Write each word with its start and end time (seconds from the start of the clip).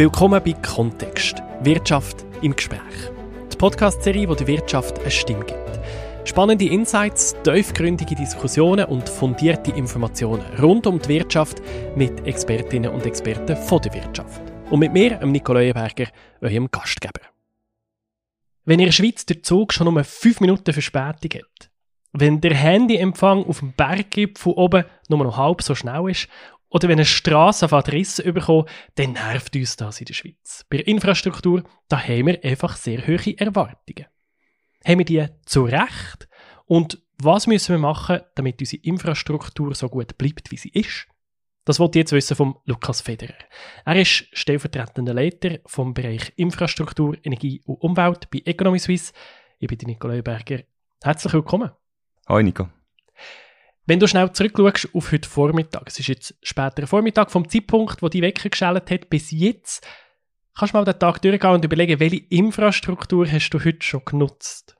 Willkommen 0.00 0.42
bei 0.42 0.54
Kontext. 0.54 1.42
Wirtschaft 1.60 2.24
im 2.40 2.56
Gespräch. 2.56 2.80
Die 3.52 3.56
Podcast-Serie, 3.58 4.26
die 4.28 4.34
der 4.34 4.46
Wirtschaft 4.46 4.98
eine 4.98 5.10
Stimme 5.10 5.44
gibt. 5.44 5.78
Spannende 6.24 6.64
Insights, 6.64 7.36
tiefgründige 7.44 8.14
Diskussionen 8.14 8.86
und 8.86 9.06
fundierte 9.10 9.72
Informationen 9.72 10.42
rund 10.58 10.86
um 10.86 10.98
die 11.02 11.08
Wirtschaft 11.10 11.60
mit 11.96 12.26
Expertinnen 12.26 12.90
und 12.90 13.04
Experten 13.04 13.54
von 13.54 13.82
der 13.82 13.92
Wirtschaft. 13.92 14.40
Und 14.70 14.78
mit 14.78 14.94
mir, 14.94 15.16
dem 15.18 15.32
Nicole 15.32 15.64
Leuenberger, 15.64 16.06
eurem 16.40 16.70
Gastgeber. 16.70 17.20
Wenn 18.64 18.80
in 18.80 18.86
der 18.86 18.92
Schweiz 18.92 19.26
der 19.26 19.42
Zug 19.42 19.74
schon 19.74 19.86
um 19.86 20.02
5 20.02 20.40
Minuten 20.40 20.72
Verspätung 20.72 21.42
hat, 21.42 21.70
wenn 22.12 22.40
der 22.40 22.54
Handyempfang 22.54 23.44
auf 23.44 23.58
dem 23.58 23.74
Berggipfel 23.74 24.54
oben 24.54 24.84
nur 25.10 25.24
noch 25.24 25.36
halb 25.36 25.60
so 25.60 25.74
schnell 25.74 26.08
ist 26.08 26.26
oder 26.70 26.88
wenn 26.88 26.98
eine 26.98 27.04
Straße 27.04 27.64
auf 27.64 27.72
Adresse 27.72 28.22
überkommt, 28.22 28.70
dann 28.94 29.12
nervt 29.12 29.54
uns 29.56 29.76
das 29.76 30.00
in 30.00 30.06
der 30.06 30.14
Schweiz. 30.14 30.64
Bei 30.70 30.78
der 30.78 30.86
Infrastruktur, 30.86 31.64
da 31.88 32.00
haben 32.00 32.26
wir 32.26 32.44
einfach 32.44 32.76
sehr 32.76 33.06
hohe 33.06 33.38
Erwartungen. 33.38 34.06
Haben 34.86 34.98
wir 34.98 35.04
die 35.04 35.26
zu 35.44 35.64
Recht? 35.64 36.28
Und 36.64 37.02
was 37.18 37.46
müssen 37.46 37.74
wir 37.74 37.78
machen, 37.78 38.20
damit 38.34 38.60
unsere 38.60 38.82
Infrastruktur 38.82 39.74
so 39.74 39.88
gut 39.88 40.16
bleibt, 40.16 40.50
wie 40.50 40.56
sie 40.56 40.70
ist? 40.70 41.06
Das 41.64 41.78
wollte 41.78 41.98
ich 41.98 42.04
jetzt 42.04 42.12
wissen 42.12 42.36
vom 42.36 42.58
Lukas 42.64 43.02
Federer. 43.02 43.34
Er 43.84 43.96
ist 43.96 44.26
stellvertretender 44.32 45.12
Leiter 45.12 45.58
vom 45.66 45.92
Bereich 45.92 46.32
Infrastruktur, 46.36 47.16
Energie 47.22 47.60
und 47.66 47.82
Umwelt 47.82 48.30
bei 48.30 48.42
Economy 48.44 48.78
Suisse. 48.78 49.12
Ich 49.58 49.68
bin 49.68 49.78
Nikolai 49.84 50.22
Berger. 50.22 50.62
Herzlich 51.02 51.32
willkommen. 51.34 51.70
Hoi 52.28 52.42
Nico. 52.42 52.68
Wenn 53.90 53.98
du 53.98 54.06
schnell 54.06 54.30
zurückschaust 54.30 54.94
auf 54.94 55.10
heute 55.10 55.28
Vormittag, 55.28 55.82
es 55.88 55.98
ist 55.98 56.06
jetzt 56.06 56.34
später 56.44 56.86
Vormittag, 56.86 57.28
vom 57.28 57.48
Zeitpunkt, 57.48 58.00
wo 58.02 58.08
die 58.08 58.22
Wecker 58.22 58.48
geschält 58.48 58.88
hat, 58.88 59.10
bis 59.10 59.32
jetzt, 59.32 59.84
kannst 60.56 60.72
du 60.72 60.78
mal 60.78 60.84
den 60.84 60.96
Tag 60.96 61.20
durchgehen 61.20 61.50
und 61.50 61.64
überlegen, 61.64 61.98
welche 61.98 62.22
Infrastruktur 62.28 63.26
hast 63.26 63.50
du 63.50 63.58
heute 63.58 63.82
schon 63.82 64.04
genutzt? 64.04 64.76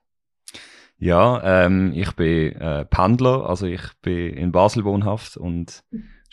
Ja, 0.96 1.64
ähm, 1.64 1.92
ich 1.92 2.12
bin 2.12 2.52
äh, 2.52 2.84
Pendler, 2.84 3.50
also 3.50 3.66
ich 3.66 3.82
bin 4.00 4.32
in 4.32 4.52
Basel 4.52 4.84
wohnhaft 4.84 5.36
und 5.36 5.82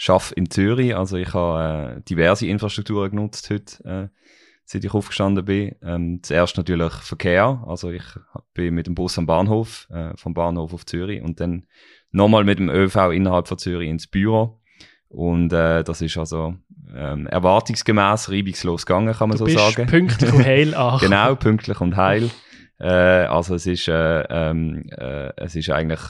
arbeite 0.07 0.35
in 0.35 0.51
Zürich. 0.51 0.95
Also 0.95 1.17
ich 1.17 1.33
habe 1.33 1.95
äh, 1.97 2.01
diverse 2.03 2.45
Infrastrukturen 2.45 3.09
genutzt 3.09 3.49
heute, 3.49 3.83
äh, 3.85 4.07
seit 4.65 4.83
ich 4.83 4.93
aufgestanden 4.93 5.45
bin. 5.45 5.75
Ähm, 5.81 6.19
zuerst 6.21 6.57
natürlich 6.57 6.93
Verkehr, 6.93 7.63
also 7.65 7.89
ich 7.89 8.05
bin 8.53 8.75
mit 8.75 8.85
dem 8.85 8.93
Bus 8.93 9.17
am 9.17 9.25
Bahnhof, 9.25 9.87
äh, 9.89 10.15
vom 10.15 10.35
Bahnhof 10.35 10.75
auf 10.75 10.85
Zürich 10.85 11.23
und 11.23 11.39
dann 11.39 11.65
nochmal 12.11 12.43
mit 12.43 12.59
dem 12.59 12.69
ÖV 12.69 13.11
innerhalb 13.11 13.47
von 13.47 13.57
Zürich 13.57 13.89
ins 13.89 14.07
Büro. 14.07 14.59
Und 15.09 15.53
äh, 15.53 15.83
das 15.83 16.01
ist 16.01 16.17
also 16.17 16.55
ähm, 16.93 17.27
erwartungsgemäß 17.27 18.29
reibungslos 18.29 18.85
gegangen, 18.85 19.13
kann 19.13 19.29
man 19.29 19.37
du 19.37 19.45
so 19.45 19.45
bist 19.45 19.57
sagen. 19.57 19.87
pünktlich 19.87 20.33
und 20.33 20.45
heil 20.45 20.73
an. 20.75 20.99
genau, 20.99 21.35
pünktlich 21.35 21.79
und 21.79 21.95
heil. 21.95 22.29
Äh, 22.79 22.87
also 22.87 23.55
es 23.55 23.65
ist, 23.65 23.87
äh, 23.87 24.21
ähm, 24.29 24.85
äh, 24.89 25.31
es 25.37 25.55
ist 25.55 25.69
eigentlich 25.69 26.01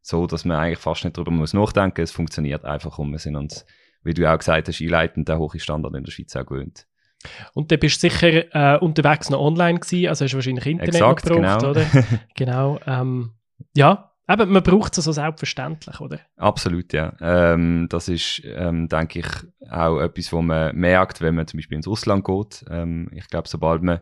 so, 0.00 0.26
dass 0.26 0.44
man 0.44 0.58
eigentlich 0.58 0.78
fast 0.78 1.04
nicht 1.04 1.16
darüber 1.16 1.32
muss 1.32 1.52
nachdenken. 1.52 2.02
Es 2.02 2.12
funktioniert 2.12 2.64
einfach 2.64 2.98
und 2.98 3.10
wir 3.10 3.18
sind 3.18 3.36
uns, 3.36 3.64
wie 4.02 4.14
du 4.14 4.30
auch 4.30 4.38
gesagt 4.38 4.68
hast, 4.68 4.80
einleitend 4.80 5.28
der 5.28 5.38
hohe 5.38 5.58
Standard 5.58 5.94
in 5.94 6.04
der 6.04 6.12
Schweiz 6.12 6.34
auch 6.36 6.46
gewöhnt. 6.46 6.86
Und 7.54 7.72
dann 7.72 7.78
bist 7.78 8.02
du 8.02 8.08
sicher 8.10 8.54
äh, 8.54 8.78
unterwegs 8.78 9.30
noch 9.30 9.40
online 9.40 9.80
gewesen, 9.80 10.08
also 10.08 10.24
hast 10.24 10.32
du 10.32 10.36
wahrscheinlich 10.36 10.66
Internet 10.66 10.94
Exakt, 10.94 11.22
gebraucht, 11.24 11.60
genau. 11.60 11.70
oder? 11.70 11.86
genau. 12.34 12.80
Ähm, 12.86 13.32
ja, 13.74 14.13
aber 14.26 14.46
man 14.46 14.62
braucht 14.62 14.96
es 14.96 15.04
so 15.04 15.12
selbstverständlich, 15.12 16.00
oder? 16.00 16.20
Absolut, 16.36 16.92
ja. 16.92 17.14
Ähm, 17.20 17.86
das 17.90 18.08
ist, 18.08 18.42
ähm, 18.44 18.88
denke 18.88 19.20
ich, 19.20 19.70
auch 19.70 20.00
etwas, 20.00 20.32
wo 20.32 20.40
man 20.40 20.74
merkt, 20.76 21.20
wenn 21.20 21.34
man 21.34 21.46
zum 21.46 21.58
Beispiel 21.58 21.76
ins 21.76 21.88
Ausland 21.88 22.24
geht. 22.24 22.64
Ähm, 22.70 23.10
ich 23.12 23.28
glaube, 23.28 23.48
sobald 23.48 23.82
man 23.82 24.00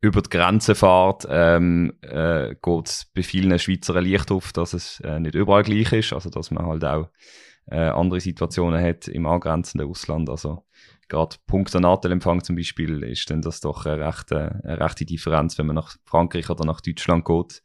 über 0.00 0.20
die 0.20 0.28
Grenze 0.28 0.74
fährt, 0.74 1.26
ähm, 1.30 1.94
äh, 2.02 2.54
geht 2.62 2.88
es 2.88 3.10
bei 3.14 3.22
vielen 3.22 3.58
Schweizer 3.58 3.96
ein 3.96 4.04
Licht 4.04 4.30
auf, 4.30 4.52
dass 4.52 4.74
es 4.74 5.00
äh, 5.00 5.18
nicht 5.18 5.34
überall 5.34 5.62
gleich 5.62 5.92
ist, 5.92 6.12
also 6.12 6.28
dass 6.28 6.50
man 6.50 6.66
halt 6.66 6.84
auch 6.84 7.08
äh, 7.66 7.78
andere 7.78 8.20
Situationen 8.20 8.84
hat 8.84 9.08
im 9.08 9.24
angrenzenden 9.24 9.88
Ausland. 9.88 10.28
Also 10.28 10.66
gerade 11.08 11.36
Punkt 11.46 11.74
an 11.74 11.82
Nachtelempfang 11.82 12.44
zum 12.44 12.56
Beispiel 12.56 13.02
ist 13.02 13.30
dann 13.30 13.40
das 13.40 13.60
doch 13.60 13.86
eine 13.86 14.04
rechte, 14.04 14.60
eine 14.62 14.80
rechte 14.80 15.06
Differenz, 15.06 15.56
wenn 15.58 15.66
man 15.66 15.76
nach 15.76 15.96
Frankreich 16.04 16.50
oder 16.50 16.66
nach 16.66 16.82
Deutschland 16.82 17.24
geht. 17.24 17.62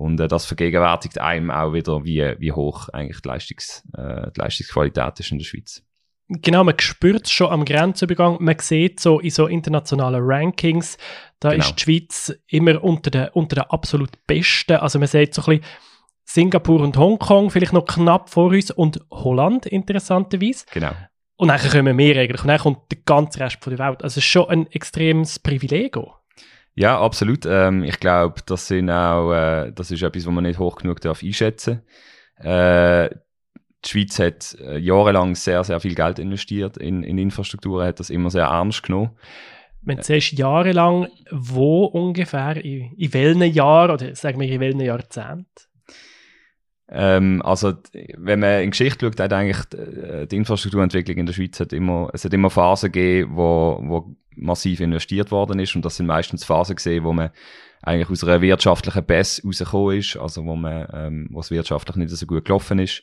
Und 0.00 0.18
äh, 0.18 0.28
das 0.28 0.46
vergegenwärtigt 0.46 1.20
einem 1.20 1.50
auch 1.50 1.74
wieder, 1.74 2.04
wie, 2.04 2.34
wie 2.38 2.52
hoch 2.52 2.88
eigentlich 2.88 3.20
die, 3.20 3.28
Leistungs, 3.28 3.84
äh, 3.94 4.30
die 4.34 4.40
Leistungsqualität 4.40 5.20
ist 5.20 5.30
in 5.30 5.36
der 5.36 5.44
Schweiz. 5.44 5.82
Genau, 6.28 6.64
man 6.64 6.78
spürt 6.78 7.26
es 7.26 7.32
schon 7.32 7.50
am 7.50 7.66
Grenzübergang. 7.66 8.38
Man 8.40 8.58
sieht 8.60 8.98
so 8.98 9.20
in 9.20 9.28
so 9.28 9.46
internationalen 9.46 10.22
Rankings, 10.24 10.96
da 11.38 11.50
Genau. 11.50 11.62
ist 11.62 11.74
die 11.74 11.82
Schweiz 11.82 12.34
immer 12.46 12.82
unter 12.82 13.10
den, 13.10 13.28
unter 13.34 13.56
den 13.56 13.64
absolut 13.64 14.12
Besten. 14.26 14.76
Also 14.76 14.98
man 14.98 15.08
sieht 15.08 15.34
so 15.34 15.42
ein 15.42 15.58
bisschen 15.58 15.70
Singapur 16.24 16.80
und 16.80 16.96
Hongkong 16.96 17.50
vielleicht 17.50 17.74
noch 17.74 17.84
knapp 17.84 18.30
vor 18.30 18.52
uns 18.52 18.70
und 18.70 19.00
Holland 19.10 19.66
interessanterweise. 19.66 20.64
Genau. 20.72 20.92
Und 21.36 21.48
dann 21.48 21.60
kommen 21.60 21.98
wir 21.98 22.16
eigentlich 22.16 22.40
und 22.40 22.48
dann 22.48 22.58
kommt 22.60 22.90
der 22.90 23.00
ganze 23.04 23.40
Rest 23.40 23.58
der 23.66 23.78
Welt. 23.78 24.02
Also 24.02 24.14
es 24.14 24.16
ist 24.18 24.24
schon 24.24 24.48
ein 24.48 24.66
extremes 24.68 25.38
Privileg. 25.38 25.98
auch. 25.98 26.19
Ja, 26.74 27.00
absolut. 27.00 27.46
Ähm, 27.46 27.82
ich 27.84 28.00
glaube, 28.00 28.40
das 28.46 28.68
sind 28.68 28.90
auch, 28.90 29.32
äh, 29.32 29.72
das 29.72 29.90
ist 29.90 30.02
etwas, 30.02 30.26
was 30.26 30.32
man 30.32 30.44
nicht 30.44 30.58
hoch 30.58 30.76
genug 30.76 31.00
darf 31.00 31.22
einschätzen. 31.22 31.82
Äh, 32.36 33.10
die 33.84 33.88
Schweiz 33.88 34.18
hat 34.18 34.56
äh, 34.60 34.78
jahrelang 34.78 35.34
sehr, 35.34 35.64
sehr 35.64 35.80
viel 35.80 35.94
Geld 35.94 36.18
investiert 36.18 36.76
in, 36.76 37.02
in 37.02 37.18
Infrastruktur, 37.18 37.84
hat 37.84 37.98
das 37.98 38.10
immer 38.10 38.30
sehr 38.30 38.44
ernst 38.44 38.82
genommen. 38.82 39.10
Wenn 39.82 39.96
du 39.96 40.02
siehst, 40.02 40.32
jahrelang, 40.32 41.08
wo 41.30 41.86
ungefähr, 41.86 42.62
in, 42.62 42.92
in 42.96 43.14
welchen 43.14 43.42
Jahren 43.42 43.90
oder 43.90 44.14
sagen 44.14 44.38
wir 44.38 44.48
in 44.48 44.60
welchen 44.60 44.80
Jahrzehnten? 44.80 45.46
Ähm, 46.90 47.40
also, 47.42 47.74
wenn 48.16 48.40
man 48.40 48.62
in 48.62 48.70
Geschichte 48.70 49.06
schaut, 49.06 49.20
hat 49.20 49.32
eigentlich 49.32 49.64
die, 49.66 50.26
die 50.28 50.36
Infrastrukturentwicklung 50.36 51.18
in 51.18 51.26
der 51.26 51.32
Schweiz 51.32 51.58
hat 51.60 51.72
immer, 51.72 52.10
es 52.12 52.24
hat 52.24 52.34
immer 52.34 52.50
Phasen 52.50 52.92
gegeben, 52.92 53.36
wo, 53.36 53.80
wo 53.82 54.16
massiv 54.40 54.80
investiert 54.80 55.30
worden 55.30 55.58
ist 55.58 55.76
und 55.76 55.84
das 55.84 55.96
sind 55.96 56.06
meistens 56.06 56.44
Phasen 56.44 56.76
gesehen, 56.76 57.04
wo 57.04 57.12
man 57.12 57.30
eigentlich 57.82 58.10
aus 58.10 58.24
einer 58.24 58.42
wirtschaftlichen 58.42 59.04
Bass 59.04 59.42
rausgekommen 59.44 59.98
ist, 59.98 60.16
also 60.16 60.44
wo 60.44 60.56
man, 60.56 60.86
ähm, 60.92 61.28
wo 61.30 61.40
es 61.40 61.50
wirtschaftlich 61.50 61.96
nicht 61.96 62.10
so 62.10 62.26
gut 62.26 62.44
gelaufen 62.44 62.78
ist 62.78 63.02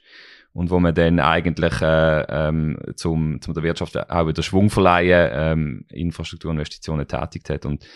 und 0.53 0.69
wo 0.69 0.79
man 0.79 0.93
dann 0.93 1.19
eigentlich 1.19 1.81
äh, 1.81 2.21
ähm, 2.29 2.77
zum, 2.95 3.41
zum 3.41 3.53
der 3.53 3.63
Wirtschaft 3.63 3.97
auch 4.09 4.27
wieder 4.27 4.43
Schwung 4.43 4.69
verleihen, 4.69 5.29
ähm, 5.33 5.85
Infrastrukturinvestitionen 5.89 7.07
tätigt 7.07 7.49
hat 7.49 7.65
und 7.65 7.87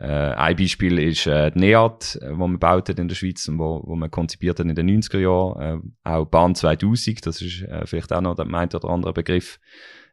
äh, 0.00 0.06
ein 0.06 0.56
Beispiel 0.56 0.98
ist 0.98 1.26
äh, 1.26 1.50
die 1.50 1.58
NEAT, 1.58 2.20
äh, 2.22 2.30
wo 2.30 2.46
man 2.46 2.52
gebaut 2.52 2.88
hat 2.88 2.98
in 3.00 3.08
der 3.08 3.16
Schweiz 3.16 3.48
und 3.48 3.58
wo, 3.58 3.82
wo 3.84 3.96
man 3.96 4.10
konzipiert 4.10 4.60
hat 4.60 4.66
in 4.66 4.74
den 4.74 4.88
90er 4.88 5.18
Jahren. 5.18 5.82
Äh, 6.04 6.08
auch 6.08 6.26
Bahn 6.26 6.54
2000, 6.54 7.26
das 7.26 7.42
ist 7.42 7.62
äh, 7.62 7.84
vielleicht 7.84 8.12
auch 8.12 8.20
noch 8.20 8.36
der 8.36 8.44
meint 8.44 8.76
oder 8.76 8.90
andere 8.90 9.12
Begriff. 9.12 9.58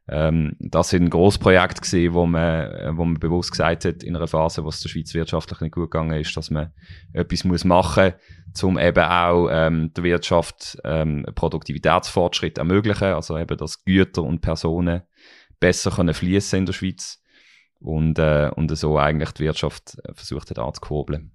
Ähm, 0.07 0.55
das 0.59 0.89
sind 0.89 1.09
Großprojekte 1.09 1.81
gesehen, 1.81 2.13
wo 2.13 2.27
man, 2.27 2.71
äh, 2.71 2.91
wo 2.95 3.05
man 3.05 3.15
bewusst 3.15 3.51
gesagt 3.51 3.85
hat, 3.85 4.03
in 4.03 4.15
einer 4.15 4.27
Phase, 4.27 4.63
wo 4.63 4.69
es 4.69 4.79
der 4.79 4.89
Schweiz 4.89 5.13
wirtschaftlich 5.15 5.61
nicht 5.61 5.73
gut 5.73 5.89
gegangen 5.89 6.19
ist, 6.19 6.37
dass 6.37 6.51
man 6.51 6.73
etwas 7.13 7.43
muss 7.43 7.63
machen, 7.63 8.13
um 8.61 8.77
eben 8.77 9.03
auch 9.03 9.49
ähm, 9.51 9.91
der 9.95 10.03
Wirtschaft 10.03 10.77
ähm, 10.83 11.25
Produktivitätsfortschritt 11.33 12.59
ermöglichen, 12.59 13.13
also 13.13 13.37
eben, 13.37 13.57
dass 13.57 13.83
Güter 13.83 14.21
und 14.21 14.41
Personen 14.41 15.01
besser 15.59 15.89
können 15.89 16.13
fließen 16.13 16.59
in 16.59 16.65
der 16.67 16.73
Schweiz 16.73 17.23
und, 17.79 18.19
äh, 18.19 18.51
und 18.55 18.75
so 18.77 18.99
eigentlich 18.99 19.31
die 19.31 19.43
Wirtschaft 19.43 19.97
äh, 20.03 20.13
versucht 20.13 20.51
hat 20.51 20.59
anzukurbeln. 20.59 21.31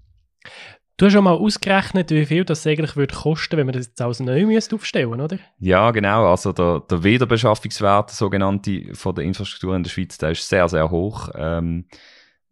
Du 1.00 1.06
hast 1.06 1.14
schon 1.14 1.24
mal 1.24 1.32
ausgerechnet, 1.32 2.10
wie 2.10 2.26
viel 2.26 2.44
das 2.44 2.66
eigentlich 2.66 2.94
würde 2.94 3.14
kosten, 3.14 3.56
wenn 3.56 3.64
man 3.64 3.72
das 3.72 3.86
jetzt 3.86 4.02
alles 4.02 4.20
neu 4.20 4.44
müsste 4.44 4.76
aufstellen 4.76 5.18
oder? 5.18 5.38
Ja, 5.58 5.92
genau. 5.92 6.30
Also 6.30 6.52
der, 6.52 6.80
der 6.90 7.02
Wiederbeschaffungswert, 7.02 8.10
der 8.10 8.14
sogenannte, 8.14 8.94
von 8.94 9.14
der 9.14 9.24
Infrastruktur 9.24 9.74
in 9.74 9.82
der 9.82 9.88
Schweiz, 9.88 10.18
der 10.18 10.32
ist 10.32 10.46
sehr, 10.46 10.68
sehr 10.68 10.90
hoch. 10.90 11.30
Ähm, 11.34 11.86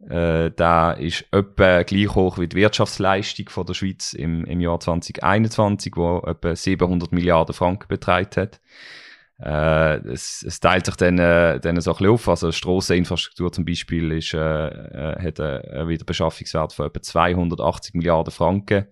äh, 0.00 0.50
der 0.50 0.96
ist 0.98 1.26
etwa 1.30 1.82
gleich 1.82 2.14
hoch 2.14 2.38
wie 2.38 2.48
die 2.48 2.56
Wirtschaftsleistung 2.56 3.50
von 3.50 3.66
der 3.66 3.74
Schweiz 3.74 4.14
im, 4.14 4.46
im 4.46 4.62
Jahr 4.62 4.80
2021, 4.80 5.92
wo 5.96 6.20
etwa 6.20 6.56
700 6.56 7.12
Milliarden 7.12 7.54
Franken 7.54 7.88
beträgt 7.88 8.38
hat. 8.38 8.62
Äh, 9.40 9.98
es, 10.08 10.44
es 10.46 10.58
teilt 10.58 10.86
sich 10.86 10.96
dann, 10.96 11.18
äh, 11.18 11.60
dann 11.60 11.80
so 11.80 11.92
ein 11.92 11.96
bisschen 11.96 12.12
auf. 12.12 12.28
Also 12.28 12.50
Strasseninfrastruktur 12.50 13.52
zum 13.52 13.64
Beispiel 13.64 14.12
ist, 14.12 14.34
äh, 14.34 14.38
äh, 14.38 15.22
hat 15.22 15.40
einen 15.40 15.88
Wiederbeschaffungswert 15.88 16.72
von 16.72 16.86
etwa 16.86 17.00
280 17.00 17.94
Milliarden 17.94 18.32
Franken. 18.32 18.86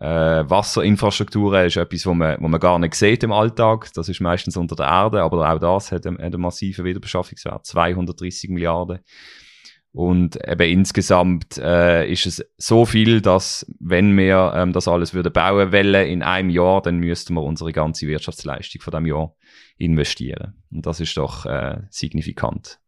Äh, 0.00 0.04
Wasserinfrastruktur 0.48 1.60
ist 1.62 1.76
etwas, 1.76 2.06
wo 2.06 2.14
man, 2.14 2.36
wo 2.40 2.48
man 2.48 2.60
gar 2.60 2.78
nicht 2.78 2.94
sieht 2.94 3.22
im 3.22 3.32
Alltag. 3.32 3.92
Das 3.94 4.08
ist 4.08 4.20
meistens 4.20 4.56
unter 4.56 4.74
der 4.74 4.86
Erde, 4.86 5.22
aber 5.22 5.52
auch 5.52 5.58
das 5.58 5.92
hat 5.92 6.06
einen, 6.06 6.18
einen 6.18 6.40
massiven 6.40 6.84
Wiederbeschaffungswert, 6.84 7.66
230 7.66 8.50
Milliarden. 8.50 9.00
Und 9.94 10.36
eben 10.44 10.80
insgesamt 10.80 11.56
äh, 11.56 12.10
ist 12.10 12.26
es 12.26 12.44
so 12.56 12.84
viel, 12.84 13.20
dass 13.20 13.64
wenn 13.78 14.16
wir 14.18 14.52
ähm, 14.56 14.72
das 14.72 14.88
alles 14.88 15.14
würden 15.14 15.32
bauen 15.32 15.70
wollen 15.70 16.08
in 16.08 16.24
einem 16.24 16.50
Jahr, 16.50 16.82
dann 16.82 16.96
müssten 16.96 17.34
wir 17.34 17.44
unsere 17.44 17.72
ganze 17.72 18.08
Wirtschaftsleistung 18.08 18.82
von 18.82 18.92
dem 18.92 19.06
Jahr 19.06 19.36
investieren. 19.76 20.60
Und 20.72 20.84
das 20.84 20.98
ist 20.98 21.16
doch 21.16 21.46
äh, 21.46 21.76
signifikant. 21.90 22.80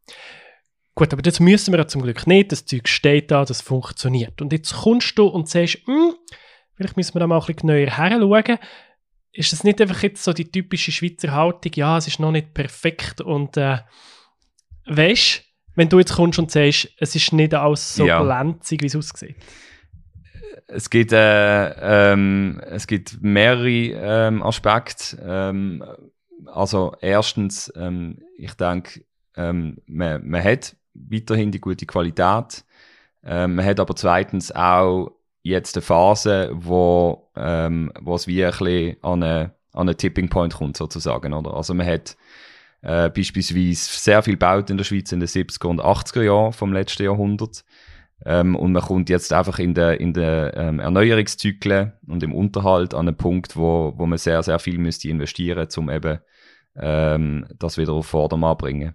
Gut, 0.96 1.12
aber 1.12 1.22
das 1.22 1.38
müssen 1.38 1.72
wir 1.72 1.78
ja 1.78 1.86
zum 1.86 2.02
Glück 2.02 2.26
nicht. 2.26 2.50
Das 2.50 2.66
Zeug 2.66 2.88
steht 2.88 3.30
da, 3.30 3.44
das 3.44 3.60
funktioniert. 3.60 4.42
Und 4.42 4.52
jetzt 4.52 4.74
kommst 4.74 5.16
du 5.16 5.28
und 5.28 5.48
sagst, 5.48 5.78
hm, 5.84 6.12
vielleicht 6.74 6.96
müssen 6.96 7.14
wir 7.14 7.20
da 7.20 7.28
mal 7.28 7.38
ein 7.38 7.46
bisschen 7.46 7.68
näher 7.68 7.98
her 7.98 8.58
Ist 9.30 9.52
das 9.52 9.62
nicht 9.62 9.80
einfach 9.80 10.02
jetzt 10.02 10.24
so 10.24 10.32
die 10.32 10.50
typische 10.50 10.90
Schweizer 10.90 11.30
Haltung, 11.30 11.70
ja, 11.76 11.98
es 11.98 12.08
ist 12.08 12.18
noch 12.18 12.32
nicht 12.32 12.52
perfekt 12.52 13.20
und 13.20 13.56
äh, 13.56 13.78
weißt 14.86 15.45
wenn 15.76 15.88
du 15.88 15.98
jetzt 15.98 16.14
kommst 16.14 16.38
und 16.38 16.50
sagst, 16.50 16.88
es 16.98 17.14
ist 17.14 17.32
nicht 17.32 17.54
alles 17.54 17.94
so 17.94 18.06
ja. 18.06 18.22
glänzig, 18.22 18.82
wie 18.82 18.86
es 18.86 18.96
aussieht? 18.96 19.36
Es 20.66 20.90
gibt, 20.90 21.12
äh, 21.12 22.12
ähm, 22.12 22.60
es 22.64 22.86
gibt 22.86 23.22
mehrere 23.22 23.68
ähm, 23.68 24.42
Aspekte. 24.42 25.16
Ähm, 25.24 25.84
also 26.46 26.96
erstens, 27.00 27.72
ähm, 27.76 28.18
ich 28.36 28.54
denke, 28.54 29.04
ähm, 29.36 29.78
man, 29.86 30.26
man 30.26 30.42
hat 30.42 30.74
weiterhin 30.94 31.52
die 31.52 31.60
gute 31.60 31.86
Qualität. 31.86 32.64
Ähm, 33.22 33.56
man 33.56 33.64
hat 33.64 33.78
aber 33.78 33.94
zweitens 33.94 34.50
auch 34.50 35.12
jetzt 35.42 35.76
eine 35.76 35.82
Phase, 35.82 36.50
wo, 36.52 37.30
wo 37.34 38.14
es 38.16 38.26
wie 38.26 38.44
ein 38.44 38.50
bisschen 38.50 38.96
an 39.02 39.22
einen, 39.22 39.50
an 39.72 39.88
einen 39.88 39.96
Tipping 39.96 40.28
Point 40.28 40.54
kommt, 40.54 40.76
sozusagen. 40.76 41.32
Oder? 41.32 41.54
Also 41.54 41.72
man 41.74 41.86
hat 41.86 42.16
äh, 42.86 43.10
beispielsweise 43.10 43.74
sehr 43.74 44.22
viel 44.22 44.34
gebaut 44.34 44.70
in 44.70 44.76
der 44.76 44.84
Schweiz 44.84 45.10
in 45.10 45.18
den 45.18 45.28
70er 45.28 45.66
und 45.66 45.80
80er 45.82 46.22
Jahren 46.22 46.52
vom 46.52 46.72
letzten 46.72 47.02
Jahrhundert. 47.02 47.64
Ähm, 48.24 48.54
und 48.54 48.72
man 48.72 48.82
kommt 48.82 49.10
jetzt 49.10 49.32
einfach 49.32 49.58
in 49.58 49.74
den 49.74 49.98
in 49.98 50.12
der, 50.12 50.56
ähm, 50.56 50.78
Erneuerungszyklen 50.78 51.94
und 52.06 52.22
im 52.22 52.32
Unterhalt 52.32 52.94
an 52.94 53.08
einen 53.08 53.16
Punkt, 53.16 53.56
wo, 53.56 53.92
wo 53.96 54.06
man 54.06 54.18
sehr, 54.18 54.40
sehr 54.44 54.60
viel 54.60 54.78
müsste 54.78 55.08
investieren, 55.08 55.66
um 55.76 55.90
eben 55.90 56.20
ähm, 56.76 57.46
das 57.58 57.76
wieder 57.76 57.92
auf 57.92 58.06
Vordermann 58.06 58.56
bringen. 58.56 58.94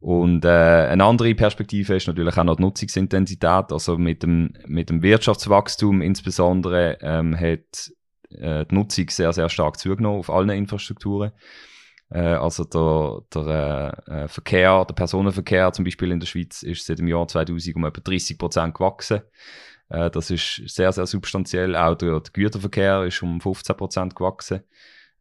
Und 0.00 0.46
äh, 0.46 0.48
eine 0.48 1.04
andere 1.04 1.34
Perspektive 1.34 1.94
ist 1.94 2.08
natürlich 2.08 2.36
auch 2.38 2.44
noch 2.44 2.56
die 2.56 2.62
Nutzungsintensität. 2.62 3.72
Also 3.72 3.98
mit 3.98 4.22
dem, 4.22 4.54
mit 4.66 4.88
dem 4.88 5.02
Wirtschaftswachstum 5.02 6.00
insbesondere 6.00 6.96
ähm, 7.02 7.38
hat 7.38 7.92
äh, 8.30 8.64
die 8.64 8.74
Nutzung 8.74 9.10
sehr, 9.10 9.34
sehr 9.34 9.50
stark 9.50 9.78
zugenommen 9.78 10.18
auf 10.18 10.30
allen 10.30 10.48
Infrastrukturen. 10.48 11.32
Äh, 12.12 12.34
also 12.34 12.64
der, 12.64 13.22
der 13.34 14.02
äh, 14.06 14.28
Verkehr, 14.28 14.84
der 14.84 14.94
Personenverkehr 14.94 15.72
zum 15.72 15.84
Beispiel 15.84 16.12
in 16.12 16.20
der 16.20 16.26
Schweiz 16.26 16.62
ist 16.62 16.84
seit 16.84 16.98
dem 16.98 17.08
Jahr 17.08 17.26
2000 17.26 17.76
um 17.76 17.84
etwa 17.84 18.00
30 18.00 18.38
Prozent 18.38 18.74
gewachsen. 18.74 19.22
Äh, 19.88 20.10
das 20.10 20.30
ist 20.30 20.62
sehr, 20.66 20.92
sehr 20.92 21.06
substanziell. 21.06 21.74
Auch 21.74 21.94
der, 21.94 22.20
der 22.20 22.32
Güterverkehr 22.32 23.04
ist 23.04 23.22
um 23.22 23.40
15 23.40 23.76
Prozent 23.76 24.14
gewachsen. 24.14 24.60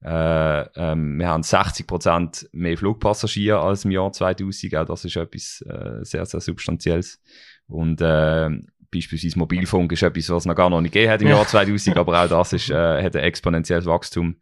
Äh, 0.04 0.62
ähm, 0.76 1.18
wir 1.20 1.30
haben 1.30 1.44
60% 1.44 2.50
mehr 2.52 2.78
Flugpassagiere 2.78 3.62
als 3.62 3.86
im 3.86 3.92
Jahr 3.92 4.12
2000. 4.12 4.76
Auch 4.76 4.86
das 4.86 5.06
ist 5.06 5.16
etwas 5.16 5.64
äh, 5.70 6.04
sehr, 6.04 6.26
sehr 6.26 6.42
Substanzielles. 6.42 7.22
Und 7.68 8.02
äh, 8.02 8.50
beispielsweise 8.92 9.40
Mobilfunk 9.40 9.94
ist 9.94 10.04
etwas, 10.04 10.30
was 10.30 10.44
es 10.44 10.46
noch 10.46 10.56
gar 10.56 10.70
noch 10.70 10.82
nicht 10.82 10.94
gegeben 10.94 11.14
hat 11.14 11.22
im 11.22 11.30
Jahr 11.30 11.48
2000, 11.48 11.96
aber 11.96 12.22
auch 12.22 12.28
das 12.28 12.52
ist, 12.52 12.70
hat 12.74 13.16
ein 13.16 13.24
exponentielles 13.24 13.86
Wachstum 13.86 14.36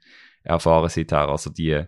erfahren 0.44 0.90
seither. 0.90 1.30
Also 1.30 1.52
die, 1.52 1.86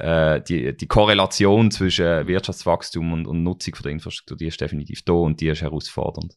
äh, 0.00 0.42
die, 0.42 0.76
die 0.76 0.86
Korrelation 0.86 1.70
zwischen 1.70 2.26
Wirtschaftswachstum 2.26 3.12
und, 3.12 3.26
und 3.26 3.42
Nutzung 3.42 3.74
von 3.74 3.84
der 3.84 3.92
Infrastruktur, 3.92 4.36
die 4.36 4.46
ist 4.46 4.60
definitiv 4.60 5.02
da 5.04 5.12
und 5.12 5.40
die 5.40 5.48
ist 5.48 5.62
herausfordernd. 5.62 6.34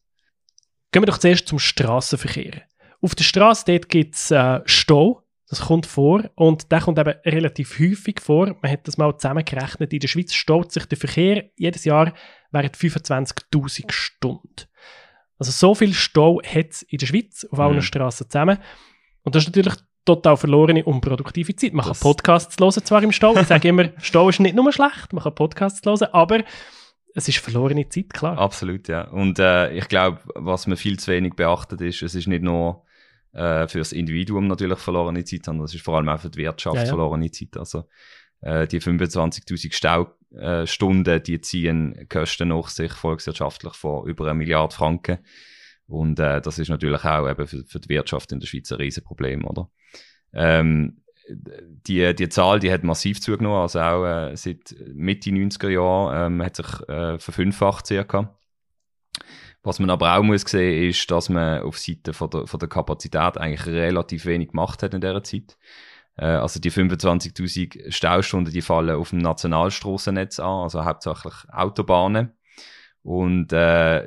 Gehen 0.92 1.02
wir 1.02 1.06
doch 1.06 1.18
zuerst 1.18 1.48
zum 1.48 1.58
Straßenverkehr. 1.58 2.62
Auf 3.00 3.14
der 3.14 3.24
Straße 3.24 3.80
gibt 3.80 4.14
es 4.14 4.30
äh, 4.30 4.60
Stau 4.64 5.24
das 5.54 5.60
kommt 5.60 5.86
vor 5.86 6.30
und 6.36 6.72
der 6.72 6.80
kommt 6.80 6.98
eben 6.98 7.14
relativ 7.24 7.78
häufig 7.78 8.20
vor. 8.20 8.56
Man 8.62 8.72
hat 8.72 8.88
das 8.88 8.96
mal 8.96 9.16
zusammengerechnet. 9.16 9.92
In 9.92 10.00
der 10.00 10.08
Schweiz 10.08 10.32
staut 10.32 10.72
sich 10.72 10.86
der 10.86 10.98
Verkehr 10.98 11.50
jedes 11.56 11.84
Jahr 11.84 12.14
während 12.50 12.76
25.000 12.76 13.92
Stunden. 13.92 14.66
Also 15.38 15.52
so 15.52 15.74
viel 15.74 15.92
Stau 15.92 16.40
hat 16.42 16.70
es 16.70 16.82
in 16.82 16.98
der 16.98 17.06
Schweiz 17.06 17.46
auf 17.50 17.60
allen 17.60 17.76
mhm. 17.76 17.82
Straßen 17.82 18.28
zusammen. 18.28 18.58
Und 19.22 19.34
das 19.34 19.44
ist 19.44 19.54
natürlich 19.54 19.74
total 20.04 20.36
verlorene, 20.36 20.84
unproduktive 20.84 21.56
Zeit. 21.56 21.72
Man 21.72 21.86
das 21.86 22.00
kann 22.00 22.10
Podcasts 22.10 22.56
hören, 22.60 22.72
zwar 22.72 23.02
im 23.02 23.12
Stau. 23.12 23.36
Ich 23.36 23.46
sage 23.46 23.68
immer, 23.68 23.90
Stau 23.98 24.28
ist 24.28 24.40
nicht 24.40 24.54
nur 24.54 24.72
schlecht, 24.72 25.12
man 25.12 25.22
kann 25.22 25.34
Podcasts 25.34 25.84
hören, 25.84 26.08
aber 26.12 26.44
es 27.14 27.28
ist 27.28 27.38
verlorene 27.38 27.88
Zeit, 27.88 28.12
klar. 28.12 28.38
Absolut, 28.38 28.88
ja. 28.88 29.08
Und 29.08 29.38
äh, 29.38 29.72
ich 29.72 29.88
glaube, 29.88 30.18
was 30.34 30.66
man 30.66 30.76
viel 30.76 30.98
zu 30.98 31.12
wenig 31.12 31.34
beachtet 31.34 31.80
ist, 31.80 32.02
es 32.02 32.14
ist 32.14 32.26
nicht 32.26 32.42
nur 32.42 32.84
äh, 33.32 33.68
für 33.68 33.78
das 33.78 33.92
Individuum 33.92 34.48
natürlich 34.48 34.78
verlorene 34.78 35.24
Zeit, 35.24 35.44
sondern 35.44 35.64
das 35.64 35.74
ist 35.74 35.84
vor 35.84 35.96
allem 35.96 36.08
auch 36.08 36.20
für 36.20 36.30
die 36.30 36.38
Wirtschaft 36.38 36.76
ja, 36.76 36.82
ja. 36.82 36.88
verlorene 36.88 37.30
Zeit. 37.30 37.56
Also 37.56 37.84
äh, 38.40 38.66
die 38.66 38.80
25.000 38.80 39.72
Staustunden, 39.72 41.22
die 41.22 41.40
ziehen 41.40 42.06
Kosten 42.08 42.48
nach 42.48 42.68
sich 42.68 42.92
volkswirtschaftlich 42.92 43.74
von 43.74 44.06
über 44.06 44.24
eine 44.24 44.34
Milliarde 44.34 44.74
Franken. 44.74 45.18
Und 45.86 46.18
äh, 46.18 46.40
das 46.40 46.58
ist 46.58 46.68
natürlich 46.68 47.04
auch 47.04 47.28
eben 47.28 47.46
für, 47.46 47.64
für 47.64 47.80
die 47.80 47.88
Wirtschaft 47.88 48.32
in 48.32 48.40
der 48.40 48.46
Schweiz 48.46 48.72
ein 48.72 48.78
Riesenproblem, 48.78 49.44
oder? 49.44 49.68
Ähm, 50.32 51.02
die, 51.28 52.14
die 52.14 52.28
Zahl, 52.28 52.60
die 52.60 52.72
hat 52.72 52.84
massiv 52.84 53.20
zugenommen, 53.20 53.58
also 53.58 53.80
auch 53.80 54.04
äh, 54.04 54.36
seit 54.36 54.74
Mitte 54.92 55.30
90er 55.30 55.70
Jahren 55.70 56.34
ähm, 56.34 56.42
hat 56.42 56.56
sich 56.56 56.88
äh, 56.88 57.18
verfünffacht 57.18 57.86
circa. 57.86 58.38
Was 59.62 59.78
man 59.78 59.88
aber 59.88 60.16
auch 60.16 60.22
muss 60.22 60.42
sehen, 60.42 60.90
ist, 60.90 61.10
dass 61.10 61.30
man 61.30 61.62
auf 61.62 61.78
Seite 61.78 62.12
von 62.12 62.28
der, 62.28 62.46
von 62.46 62.60
der 62.60 62.68
Kapazität 62.68 63.38
eigentlich 63.38 63.66
relativ 63.66 64.26
wenig 64.26 64.50
gemacht 64.50 64.82
hat 64.82 64.92
in 64.92 65.00
dieser 65.00 65.24
Zeit. 65.24 65.56
Äh, 66.16 66.26
also 66.26 66.60
die 66.60 66.70
25.000 66.70 67.90
Staustunden, 67.90 68.52
die 68.52 68.60
fallen 68.60 68.96
auf 68.96 69.10
dem 69.10 69.20
Nationalstraßennetz 69.20 70.38
an, 70.40 70.62
also 70.64 70.84
hauptsächlich 70.84 71.34
Autobahnen. 71.50 72.32
Und 73.02 73.52
äh, 73.52 74.04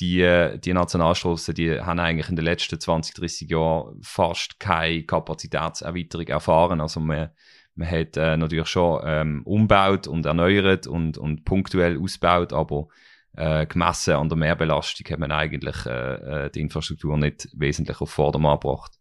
die, 0.00 0.58
die 0.58 0.72
Nationalstraßen, 0.72 1.54
die 1.54 1.80
haben 1.80 2.00
eigentlich 2.00 2.28
in 2.28 2.36
den 2.36 2.44
letzten 2.44 2.80
20, 2.80 3.14
30 3.14 3.50
Jahren 3.50 4.00
fast 4.02 4.58
keine 4.58 5.04
Kapazitätserweiterung 5.04 6.26
erfahren. 6.26 6.80
Also 6.80 7.00
man, 7.00 7.30
man 7.74 7.90
hat 7.90 8.16
äh, 8.16 8.36
natürlich 8.36 8.68
schon 8.68 9.02
ähm, 9.04 9.42
umbaut 9.44 10.06
und 10.06 10.26
erneuert 10.26 10.86
und, 10.86 11.16
und 11.16 11.44
punktuell 11.44 11.98
ausgebaut, 12.00 12.52
aber 12.52 12.88
äh, 13.36 13.66
gemessen 13.66 14.14
an 14.14 14.28
der 14.28 14.38
Mehrbelastung 14.38 15.10
hat 15.10 15.18
man 15.18 15.32
eigentlich 15.32 15.86
äh, 15.86 16.46
äh, 16.46 16.50
die 16.50 16.60
Infrastruktur 16.60 17.16
nicht 17.16 17.48
wesentlich 17.52 18.00
auf 18.00 18.10
Vordermann 18.10 18.58
gebracht. 18.60 18.92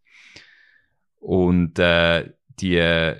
Und 1.20 1.80
äh, 1.80 2.32
die, 2.60 3.14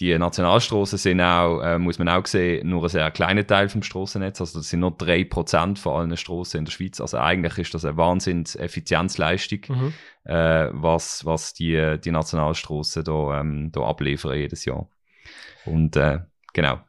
die 0.00 0.18
Nationalstraßen 0.18 0.98
sind 0.98 1.20
auch, 1.20 1.60
äh, 1.60 1.78
muss 1.78 1.98
man 1.98 2.08
auch 2.08 2.24
sehen, 2.26 2.68
nur 2.68 2.84
ein 2.84 2.88
sehr 2.88 3.10
kleiner 3.10 3.46
Teil 3.46 3.68
vom 3.68 3.82
Straßennetz. 3.82 4.40
Also 4.40 4.60
das 4.60 4.70
sind 4.70 4.80
nur 4.80 4.92
drei 4.92 5.24
Prozent 5.24 5.78
von 5.78 6.00
allen 6.00 6.16
Straßen 6.16 6.58
in 6.58 6.64
der 6.64 6.72
Schweiz. 6.72 7.00
Also 7.00 7.18
eigentlich 7.18 7.58
ist 7.58 7.74
das 7.74 7.84
eine 7.84 7.98
Wahnsinns-Effizienzleistung, 7.98 9.60
mhm. 9.68 9.92
äh, 10.24 10.70
was, 10.72 11.26
was 11.26 11.52
die, 11.52 11.98
die 12.02 12.10
Nationalstraßen 12.10 13.04
da, 13.04 13.40
ähm, 13.40 13.70
da 13.72 13.82
abliefern 13.82 14.36
jedes 14.36 14.64
Jahr. 14.64 14.88
Und 15.66 15.96
äh, 15.96 16.20
genau. 16.54 16.80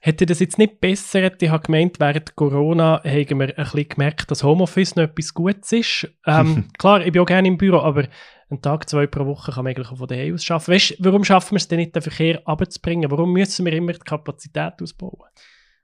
Hätte 0.00 0.24
das 0.24 0.38
jetzt 0.38 0.58
nicht 0.58 0.80
besser? 0.80 1.32
Ich 1.40 1.50
habe 1.50 1.64
gemeint, 1.64 1.98
während 1.98 2.36
Corona 2.36 3.02
haben 3.04 3.40
wir 3.40 3.58
ein 3.58 3.64
bisschen 3.64 3.88
gemerkt, 3.88 4.30
dass 4.30 4.44
Homeoffice 4.44 4.94
noch 4.94 5.04
etwas 5.04 5.34
Gutes 5.34 5.72
ist. 5.72 6.08
Ähm, 6.26 6.68
klar, 6.78 7.04
ich 7.04 7.12
bin 7.12 7.22
auch 7.22 7.26
gerne 7.26 7.48
im 7.48 7.58
Büro, 7.58 7.78
aber 7.78 8.04
einen 8.50 8.62
Tag, 8.62 8.88
zwei 8.88 9.06
pro 9.06 9.26
Woche 9.26 9.52
kann 9.52 9.64
man 9.64 9.74
eigentlich 9.74 9.90
auch 9.90 9.98
von 9.98 10.08
daheim 10.08 10.34
aus 10.34 10.50
arbeiten. 10.50 10.72
Weißt, 10.72 10.96
warum 11.00 11.24
schaffen 11.24 11.52
wir 11.52 11.56
es 11.56 11.68
denn 11.68 11.78
nicht, 11.78 11.94
den 11.94 12.02
Verkehr 12.02 12.42
abzubringen? 12.44 13.10
Warum 13.10 13.32
müssen 13.32 13.64
wir 13.64 13.72
immer 13.72 13.92
die 13.92 13.98
Kapazität 13.98 14.74
ausbauen? 14.80 15.28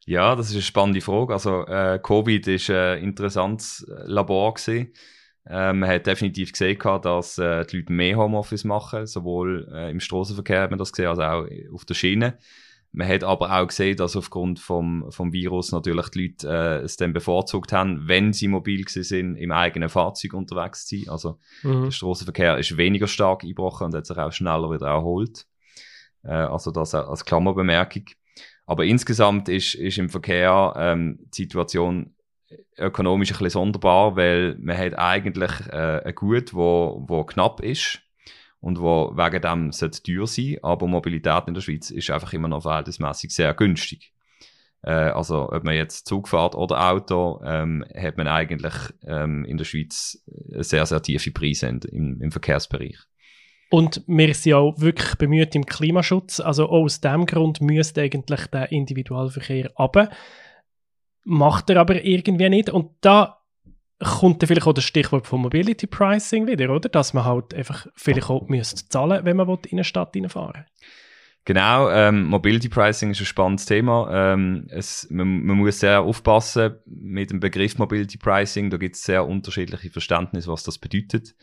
Ja, 0.07 0.35
das 0.35 0.49
ist 0.49 0.55
eine 0.55 0.62
spannende 0.62 1.00
Frage. 1.00 1.33
Also, 1.33 1.67
äh, 1.67 1.99
Covid 2.02 2.47
war 2.47 2.93
ein 2.93 3.02
interessantes 3.02 3.87
Labor. 4.05 4.55
Gewesen. 4.55 4.93
Äh, 5.47 5.73
man 5.73 5.88
hat 5.88 6.07
definitiv 6.07 6.52
gesehen, 6.52 6.79
dass 7.02 7.38
äh, 7.38 7.64
die 7.67 7.79
Leute 7.79 7.93
mehr 7.93 8.17
Homeoffice 8.17 8.64
machen, 8.64 9.07
sowohl 9.07 9.69
äh, 9.73 9.90
im 9.90 10.00
Straßenverkehr 10.00 10.71
als 10.71 11.19
auch 11.19 11.47
auf 11.73 11.85
der 11.85 11.95
Schiene. 11.95 12.38
Man 12.93 13.07
hat 13.07 13.23
aber 13.23 13.57
auch 13.57 13.69
gesehen, 13.69 13.97
dass 13.97 14.17
aufgrund 14.17 14.59
vom, 14.59 15.11
vom 15.11 15.33
Virus 15.33 15.71
natürlich 15.71 16.09
die 16.09 16.27
Leute 16.27 16.49
äh, 16.49 16.85
es 16.85 16.97
dann 16.97 17.13
bevorzugt 17.13 17.73
haben, 17.73 18.09
wenn 18.09 18.33
sie 18.33 18.49
mobil 18.49 18.87
sind, 18.89 19.37
im 19.37 19.53
eigenen 19.53 19.89
Fahrzeug 19.89 20.35
unterwegs 20.35 20.87
zu 20.87 20.97
sein. 20.97 21.09
Also 21.09 21.39
mhm. 21.63 21.85
der 21.85 21.91
Straßenverkehr 21.93 22.59
ist 22.59 22.77
weniger 22.77 23.07
stark 23.07 23.45
eingebrochen 23.45 23.87
und 23.87 23.95
hat 23.95 24.07
sich 24.07 24.19
auch 24.19 24.33
schneller 24.33 24.73
wieder 24.73 24.89
erholt. 24.89 25.47
Äh, 26.25 26.33
also 26.33 26.73
das 26.73 26.95
als 26.95 27.25
Klammerbemerkung. 27.25 28.07
Aber 28.67 28.85
insgesamt 28.85 29.49
ist, 29.49 29.75
ist 29.75 29.99
im 29.99 30.09
Verkehr 30.09 30.75
ähm, 30.77 31.21
die 31.35 31.43
Situation 31.43 32.15
ökonomisch 32.77 33.31
ein 33.31 33.35
bisschen 33.35 33.51
sonderbar, 33.51 34.17
weil 34.17 34.57
man 34.59 34.77
hat 34.77 34.99
eigentlich 34.99 35.51
äh, 35.69 36.03
ein 36.05 36.15
Gut, 36.15 36.55
wo, 36.55 37.05
wo 37.07 37.25
knapp 37.25 37.61
ist 37.61 38.01
und 38.61 38.81
wo 38.81 39.12
wegen 39.14 39.43
dem 39.43 39.73
sollte 39.73 40.02
teuer 40.02 40.26
sein, 40.26 40.57
aber 40.62 40.87
Mobilität 40.87 41.49
in 41.49 41.55
der 41.55 41.61
Schweiz 41.61 41.90
ist 41.90 42.11
einfach 42.11 42.33
immer 42.33 42.49
noch 42.49 42.62
verhältnismäßig 42.62 43.31
sehr 43.35 43.55
günstig. 43.55 44.12
Äh, 44.83 44.90
also 44.90 45.50
ob 45.50 45.64
man 45.64 45.75
jetzt 45.75 46.07
Zug 46.07 46.29
fährt 46.29 46.55
oder 46.55 46.90
Auto, 46.90 47.40
ähm, 47.45 47.85
hat 47.95 48.17
man 48.17 48.29
eigentlich 48.29 48.75
ähm, 49.07 49.45
in 49.45 49.57
der 49.57 49.64
Schweiz 49.64 50.23
sehr, 50.26 50.87
sehr 50.87 51.02
tiefe 51.02 51.31
Preise 51.31 51.69
im, 51.69 52.21
im 52.21 52.31
Verkehrsbereich. 52.31 52.99
Und 53.71 54.02
wir 54.07 54.35
sind 54.35 54.55
auch 54.55 54.75
wirklich 54.81 55.14
bemüht 55.17 55.55
im 55.55 55.64
Klimaschutz. 55.64 56.40
Also 56.40 56.67
auch 56.67 56.85
aus 56.85 57.00
dem 57.00 57.25
Grund 57.25 57.61
müsste 57.61 58.02
eigentlich 58.02 58.47
der 58.49 58.73
Individualverkehr 58.73 59.71
runter. 59.79 60.11
macht 61.25 61.71
er 61.71 61.76
aber 61.76 62.05
irgendwie 62.05 62.49
nicht. 62.49 62.71
Und 62.71 62.90
da 63.00 63.40
kommt 64.00 64.42
dann 64.42 64.49
vielleicht 64.49 64.66
auch 64.66 64.73
das 64.73 64.85
Stichwort 64.85 65.26
von 65.26 65.42
Mobility 65.42 65.87
Pricing 65.87 66.47
wieder, 66.47 66.71
oder? 66.71 66.88
Dass 66.88 67.12
man 67.12 67.25
halt 67.25 67.54
einfach 67.54 67.87
vielleicht 67.95 68.30
auch 68.30 68.49
müsste 68.49 68.88
zahlen 68.88 69.25
wenn 69.25 69.37
man 69.37 69.49
in 69.49 69.73
eine 69.73 69.85
Stadt 69.85 70.16
reinfahren 70.16 70.64
Genau, 71.47 71.90
ähm, 71.90 72.25
Mobility 72.25 72.69
Pricing 72.69 73.11
ist 73.11 73.21
ein 73.21 73.26
spannendes 73.26 73.64
Thema. 73.64 74.09
Ähm, 74.12 74.66
es, 74.71 75.09
man, 75.11 75.42
man, 75.45 75.57
muss 75.57 75.80
sehr 75.80 76.02
aufpassen 76.02 76.76
mit 76.85 77.30
dem 77.30 77.40
Begriff 77.40 77.78
Mobility 77.78 78.19
Pricing. 78.19 78.69
Da 78.69 78.76
gibt 78.76 78.97
es 78.97 79.02
sehr 79.02 79.26
unterschiedliche 79.26 79.90
Verständnisse, 79.90 80.50
was 80.50 80.64
das 80.64 80.76
bedeutet. 80.78 81.35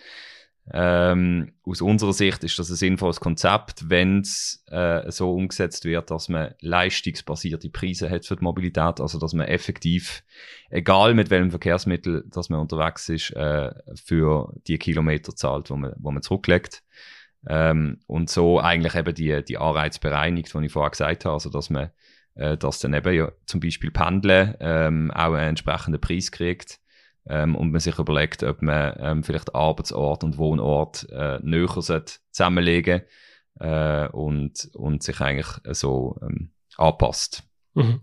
Ähm, 0.74 1.54
aus 1.66 1.82
unserer 1.82 2.12
Sicht 2.12 2.44
ist 2.44 2.60
das 2.60 2.70
ein 2.70 2.76
sinnvolles 2.76 3.22
Konzept, 3.22 3.90
wenn 3.90 4.20
es 4.20 4.66
äh, 4.68 5.10
so 5.12 5.34
umgesetzt 5.34 5.86
wird, 5.86 6.12
dass 6.12 6.28
man 6.28 6.56
leistungsbasierte 6.60 7.70
Preise 7.70 8.10
hat 8.10 8.26
für 8.26 8.36
die 8.36 8.44
Mobilität, 8.44 9.00
also 9.00 9.18
dass 9.18 9.34
man 9.34 9.48
effektiv, 9.48 10.24
egal 10.70 11.14
mit 11.14 11.30
welchem 11.30 11.52
Verkehrsmittel, 11.52 12.26
dass 12.28 12.50
man 12.50 12.60
unterwegs 12.60 13.08
ist, 13.08 13.32
äh, 13.32 13.72
für 14.04 14.54
die 14.68 14.78
Kilometer 14.78 15.34
zahlt, 15.36 15.70
wo 15.70 15.78
man, 15.78 15.94
wo 15.98 16.12
man 16.12 16.22
zurücklegt. 16.22 16.84
Ähm, 17.48 18.00
und 18.08 18.30
so 18.30 18.60
eigentlich 18.60 18.96
eben 18.96 19.16
die, 19.16 19.44
die 19.46 19.58
Anreize 19.58 20.02
bereinigt, 20.02 20.54
die 20.54 20.66
ich 20.66 20.72
vorher 20.72 20.92
gesagt 20.92 21.24
habe, 21.24 21.34
also 21.34 21.50
dass 21.50 21.70
man 21.70 21.92
äh, 22.36 22.58
dass 22.58 22.80
dann 22.80 22.94
eben 22.94 23.14
ja, 23.14 23.32
zum 23.46 23.62
Beispiel 23.62 23.92
Pendeln 23.92 24.56
ähm, 24.60 25.12
auch 25.12 25.34
einen 25.34 25.50
entsprechenden 25.50 26.02
Preis 26.02 26.32
kriegt 26.32 26.80
ähm, 27.30 27.56
und 27.56 27.72
man 27.72 27.80
sich 27.80 27.98
überlegt, 28.00 28.44
ob 28.44 28.62
man 28.62 28.94
ähm, 29.00 29.24
vielleicht 29.24 29.54
Arbeitsort 29.56 30.24
und 30.24 30.38
Wohnort 30.38 31.08
äh, 31.12 31.40
näher 31.42 32.04
zusammenlegen 32.32 33.02
äh, 33.60 34.08
und, 34.10 34.70
und 34.74 35.04
sich 35.04 35.20
eigentlich 35.22 35.48
so 35.72 36.18
ähm, 36.22 36.52
anpasst. 36.78 37.44
Mhm. 37.74 38.02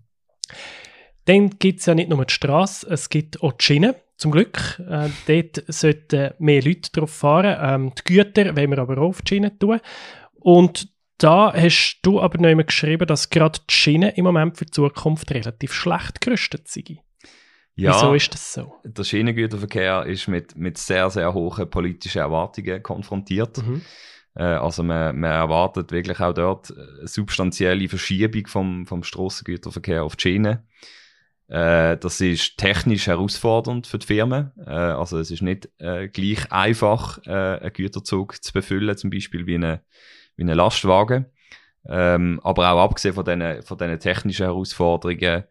Dann 1.27 1.51
gibt 1.59 1.81
es 1.81 1.87
ja 1.87 1.95
nicht 1.95 2.11
nur 2.11 2.25
die 2.25 2.35
Straße, 2.35 2.87
es 2.91 3.09
gibt 3.09 3.43
auch 3.43 3.53
die 3.53 3.65
Schiene. 3.65 3.97
Zum 4.17 4.31
Glück. 4.31 4.81
Äh, 4.89 5.09
dort 5.27 5.65
sollten 5.67 6.35
mehr 6.39 6.63
Leute 6.63 6.93
drauf 6.93 7.11
fahren. 7.11 7.57
Ähm, 7.61 7.93
die 7.99 8.15
Güter 8.15 8.57
wollen 8.57 8.71
wir 8.71 8.79
aber 8.79 8.99
auch 8.99 9.09
auf 9.09 9.23
die 9.23 9.29
Schiene 9.29 9.59
tun. 9.59 9.81
Und 10.35 10.89
da 11.19 11.53
hast 11.53 12.01
du 12.03 12.21
aber 12.21 12.39
noch 12.39 12.49
immer 12.49 12.65
geschrieben, 12.65 13.07
dass 13.07 13.31
gerade 13.31 13.59
die 13.69 13.75
Schiene 13.75 14.11
im 14.17 14.25
Moment 14.25 14.57
für 14.57 14.67
die 14.67 14.71
Zukunft 14.71 15.33
relativ 15.33 15.73
schlecht 15.73 16.21
gerüstet 16.21 16.69
sind. 16.69 17.01
Ja, 17.77 17.95
Wieso 17.95 18.15
ist 18.15 18.33
das 18.33 18.53
so? 18.53 18.75
Der 18.85 19.03
Schienengüterverkehr 19.03 20.07
ist 20.07 20.29
mit, 20.29 20.57
mit 20.57 20.79
sehr, 20.79 21.11
sehr 21.11 21.35
hohen 21.35 21.69
politischen 21.69 22.21
Erwartungen 22.21 22.83
konfrontiert. 22.83 23.59
Mhm. 23.59 23.83
Äh, 24.35 24.45
also 24.45 24.83
man, 24.83 25.19
man 25.19 25.31
erwartet 25.31 25.91
wirklich 25.91 26.21
auch 26.21 26.33
dort 26.33 26.71
eine 26.71 27.09
substanzielle 27.09 27.89
Verschiebung 27.89 28.47
vom, 28.47 28.87
vom 28.87 29.03
Strassengüterverkehr 29.03 30.05
auf 30.05 30.15
die 30.15 30.23
Schiene. 30.23 30.65
Äh, 31.49 31.97
das 31.99 32.21
ist 32.21 32.57
technisch 32.59 33.09
herausfordernd 33.09 33.87
für 33.87 33.99
die 33.99 34.07
Firmen. 34.07 34.53
Äh, 34.65 34.71
also 34.71 35.19
es 35.19 35.31
ist 35.31 35.43
nicht 35.43 35.69
äh, 35.79 36.09
gleich 36.09 36.51
einfach, 36.53 37.19
äh, 37.27 37.31
einen 37.31 37.73
Güterzug 37.73 38.43
zu 38.43 38.53
befüllen, 38.53 38.97
zum 38.97 39.11
Beispiel 39.11 39.47
wie 39.47 39.57
eine, 39.57 39.83
wie 40.37 40.43
eine 40.43 40.55
Lastwagen. 40.55 41.27
Ähm, 41.87 42.41
aber 42.43 42.73
auch 42.73 42.83
abgesehen 42.83 43.15
von 43.15 43.25
diesen 43.25 43.63
von 43.63 43.77
den 43.77 43.99
technischen 43.99 44.47
Herausforderungen 44.47 45.45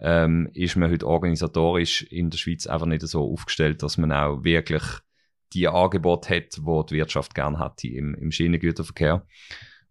ähm, 0.00 0.48
ist 0.54 0.76
man 0.76 0.90
heute 0.90 1.06
organisatorisch 1.06 2.02
in 2.02 2.30
der 2.30 2.38
Schweiz 2.38 2.66
einfach 2.66 2.86
nicht 2.86 3.02
so 3.02 3.32
aufgestellt, 3.32 3.82
dass 3.82 3.98
man 3.98 4.12
auch 4.12 4.44
wirklich 4.44 4.82
die 5.52 5.68
Angebote 5.68 6.36
hat, 6.36 6.58
wo 6.60 6.82
die 6.82 6.94
Wirtschaft 6.96 7.34
gerne 7.34 7.58
hat 7.58 7.82
im, 7.84 8.14
im 8.14 8.30
Schienengüterverkehr. 8.30 9.26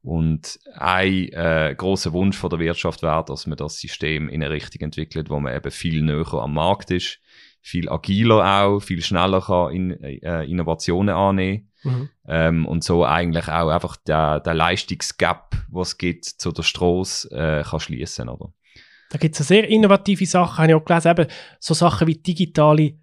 Und 0.01 0.59
ein 0.75 1.29
äh, 1.33 1.75
großer 1.75 2.13
Wunsch 2.13 2.37
von 2.37 2.49
der 2.49 2.59
Wirtschaft 2.59 3.01
wäre, 3.01 3.25
dass 3.25 3.47
man 3.47 3.57
das 3.57 3.79
System 3.79 4.29
in 4.29 4.41
eine 4.41 4.53
Richtung 4.53 4.81
entwickelt, 4.83 5.29
wo 5.29 5.39
man 5.39 5.55
eben 5.55 5.71
viel 5.71 6.01
näher 6.03 6.33
am 6.33 6.53
Markt 6.53 6.91
ist, 6.91 7.19
viel 7.61 7.89
agiler 7.89 8.63
auch, 8.63 8.79
viel 8.79 9.01
schneller 9.01 9.41
kann 9.41 9.73
in, 9.73 9.91
äh, 10.01 10.45
Innovationen 10.45 11.13
annehmen 11.13 11.69
mhm. 11.83 12.09
ähm, 12.25 12.65
und 12.65 12.83
so 12.85 13.03
eigentlich 13.03 13.49
auch 13.49 13.69
einfach 13.69 13.97
der, 13.97 14.39
der 14.39 14.53
Leistungsgap, 14.53 15.57
was 15.69 15.89
es 15.89 15.97
gibt 15.97 16.25
zu 16.25 16.53
der 16.53 16.63
Straße, 16.63 17.29
äh, 17.31 17.63
kann 17.63 17.79
schließen, 17.81 18.29
oder? 18.29 18.53
Da 19.09 19.17
gibt 19.17 19.39
es 19.39 19.47
sehr 19.47 19.67
innovative 19.67 20.25
Sachen, 20.25 20.57
habe 20.57 20.67
ich 20.69 20.75
auch 20.75 20.85
gelesen, 20.85 21.11
eben 21.11 21.27
so 21.59 21.73
Sachen 21.73 22.07
wie 22.07 22.15
digitale 22.15 22.93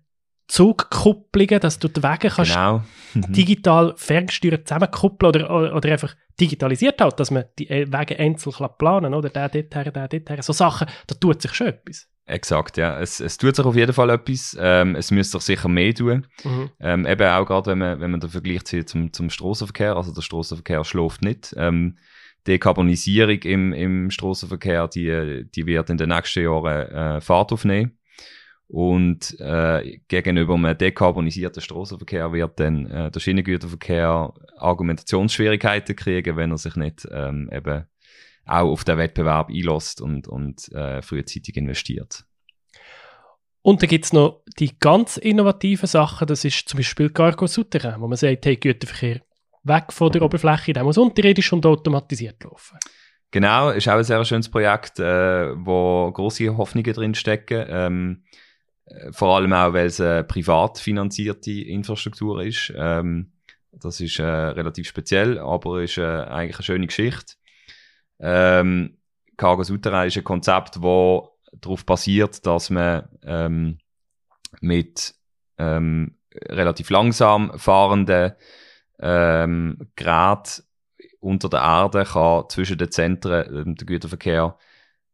Zugkupplungen, 0.46 1.60
dass 1.60 1.78
du 1.78 1.88
die 1.88 2.02
Wege 2.02 2.28
kannst 2.28 2.52
genau. 2.52 2.82
Mhm. 3.14 3.32
digital 3.32 3.94
ferngesteuert 3.96 4.68
zusammenkuppeln 4.68 5.44
oder, 5.44 5.74
oder 5.74 5.92
einfach 5.92 6.14
digitalisiert 6.38 7.00
halt, 7.00 7.18
dass 7.18 7.30
man 7.30 7.44
die 7.58 7.70
äh, 7.70 7.90
Wege 7.90 8.18
einzeln 8.18 8.54
planen 8.76 9.04
kann, 9.04 9.14
oder 9.14 9.30
der 9.30 9.48
dort 9.48 9.74
her, 9.74 9.90
der 9.90 10.08
dort 10.08 10.30
her. 10.30 10.42
So 10.42 10.52
Sachen, 10.52 10.88
da 11.06 11.14
tut 11.14 11.40
sich 11.40 11.54
schon 11.54 11.68
etwas. 11.68 12.08
Exakt, 12.26 12.78
ja. 12.78 12.98
Es, 13.00 13.20
es 13.20 13.36
tut 13.36 13.54
sich 13.54 13.64
auf 13.64 13.76
jeden 13.76 13.92
Fall 13.92 14.10
etwas. 14.10 14.56
Ähm, 14.58 14.96
es 14.96 15.10
müsste 15.10 15.38
sich 15.38 15.58
sicher 15.58 15.68
mehr 15.68 15.94
tun. 15.94 16.26
Mhm. 16.42 16.70
Ähm, 16.80 17.06
eben 17.06 17.28
auch 17.28 17.44
gerade, 17.44 17.70
wenn 17.70 17.78
man, 17.78 18.00
wenn 18.00 18.10
man 18.10 18.20
den 18.20 18.30
Vergleich 18.30 18.64
zieht 18.64 18.88
zum, 18.88 19.12
zum 19.12 19.28
Strassenverkehr. 19.28 19.96
Also 19.96 20.12
der 20.12 20.22
Strassenverkehr 20.22 20.84
schläft 20.84 21.22
nicht. 21.22 21.54
Ähm, 21.56 21.98
Dekarbonisierung 22.46 23.38
im, 23.42 23.72
im 23.72 24.10
Strassenverkehr, 24.10 24.88
die, 24.88 25.46
die 25.54 25.66
wird 25.66 25.90
in 25.90 25.96
den 25.96 26.10
nächsten 26.10 26.44
Jahren 26.44 26.88
äh, 26.90 27.20
Fahrt 27.20 27.52
aufnehmen. 27.52 27.98
Und 28.66 29.38
äh, 29.40 30.00
gegenüber 30.08 30.54
einem 30.54 30.76
dekarbonisierten 30.76 31.62
Strassenverkehr 31.62 32.32
wird 32.32 32.58
dann 32.58 32.86
äh, 32.86 33.10
der 33.10 33.20
Schienengüterverkehr 33.20 34.32
Argumentationsschwierigkeiten 34.56 35.96
kriegen, 35.96 36.36
wenn 36.36 36.50
er 36.50 36.58
sich 36.58 36.76
nicht 36.76 37.06
ähm, 37.10 37.50
eben 37.52 37.84
auch 38.46 38.72
auf 38.72 38.84
den 38.84 38.98
Wettbewerb 38.98 39.48
einlässt 39.48 40.00
und, 40.00 40.28
und 40.28 40.70
äh, 40.72 41.02
frühzeitig 41.02 41.56
investiert. 41.56 42.24
Und 43.62 43.80
dann 43.80 43.88
gibt 43.88 44.04
es 44.04 44.12
noch 44.12 44.42
die 44.58 44.78
ganz 44.78 45.16
innovativen 45.16 45.86
Sachen, 45.86 46.26
das 46.26 46.44
ist 46.44 46.68
zum 46.68 46.78
Beispiel 46.78 47.08
Cargo 47.08 47.46
Souterrain, 47.46 48.00
wo 48.00 48.06
man 48.06 48.18
sagt, 48.18 48.44
hey, 48.44 48.56
Güterverkehr 48.56 49.22
weg 49.64 49.92
von 49.92 50.12
der 50.12 50.22
Oberfläche, 50.22 50.72
der 50.72 50.84
muss 50.84 50.98
unterirdisch 50.98 51.52
und 51.52 51.66
automatisiert 51.66 52.42
laufen. 52.44 52.78
Genau, 53.30 53.70
ist 53.70 53.88
auch 53.88 53.94
ein 53.94 54.04
sehr 54.04 54.24
schönes 54.24 54.48
Projekt, 54.48 55.00
äh, 55.00 55.52
wo 55.56 56.10
große 56.12 56.56
Hoffnungen 56.56 56.92
drin 56.92 57.14
stecken. 57.14 57.66
Ähm, 57.68 58.24
äh, 58.86 59.10
vor 59.12 59.36
allem 59.36 59.52
auch, 59.52 59.72
weil 59.72 59.86
es 59.86 60.00
eine 60.00 60.22
privat 60.22 60.78
finanzierte 60.78 61.50
Infrastruktur 61.50 62.44
ist. 62.44 62.72
Ähm, 62.76 63.32
das 63.72 64.00
ist 64.00 64.20
äh, 64.20 64.24
relativ 64.24 64.86
speziell, 64.86 65.38
aber 65.38 65.82
ist 65.82 65.98
äh, 65.98 66.02
eigentlich 66.02 66.56
eine 66.56 66.62
schöne 66.62 66.86
Geschichte. 66.86 67.34
Ähm, 68.20 68.98
Cargo 69.36 69.64
Souterrain 69.64 70.06
ist 70.06 70.16
ein 70.16 70.24
Konzept, 70.24 70.76
das 70.76 70.82
darauf 71.60 71.84
basiert, 71.84 72.46
dass 72.46 72.70
man 72.70 73.08
ähm, 73.24 73.78
mit 74.60 75.14
ähm, 75.58 76.18
relativ 76.48 76.90
langsam 76.90 77.58
fahrenden 77.58 78.34
ähm, 79.00 79.78
Grad 79.96 80.62
unter 81.20 81.48
der 81.48 81.60
Erde 81.60 82.04
kann 82.04 82.44
zwischen 82.48 82.78
den 82.78 82.90
Zentren 82.90 83.46
ähm, 83.54 83.74
den 83.74 83.86
Güterverkehr 83.86 84.58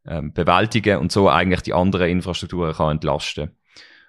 ähm, 0.06 0.32
bewältigen 0.32 0.98
und 0.98 1.12
so 1.12 1.28
eigentlich 1.28 1.62
die 1.62 1.74
anderen 1.74 2.08
Infrastrukturen 2.08 2.74
kann 2.74 2.92
entlasten. 2.92 3.50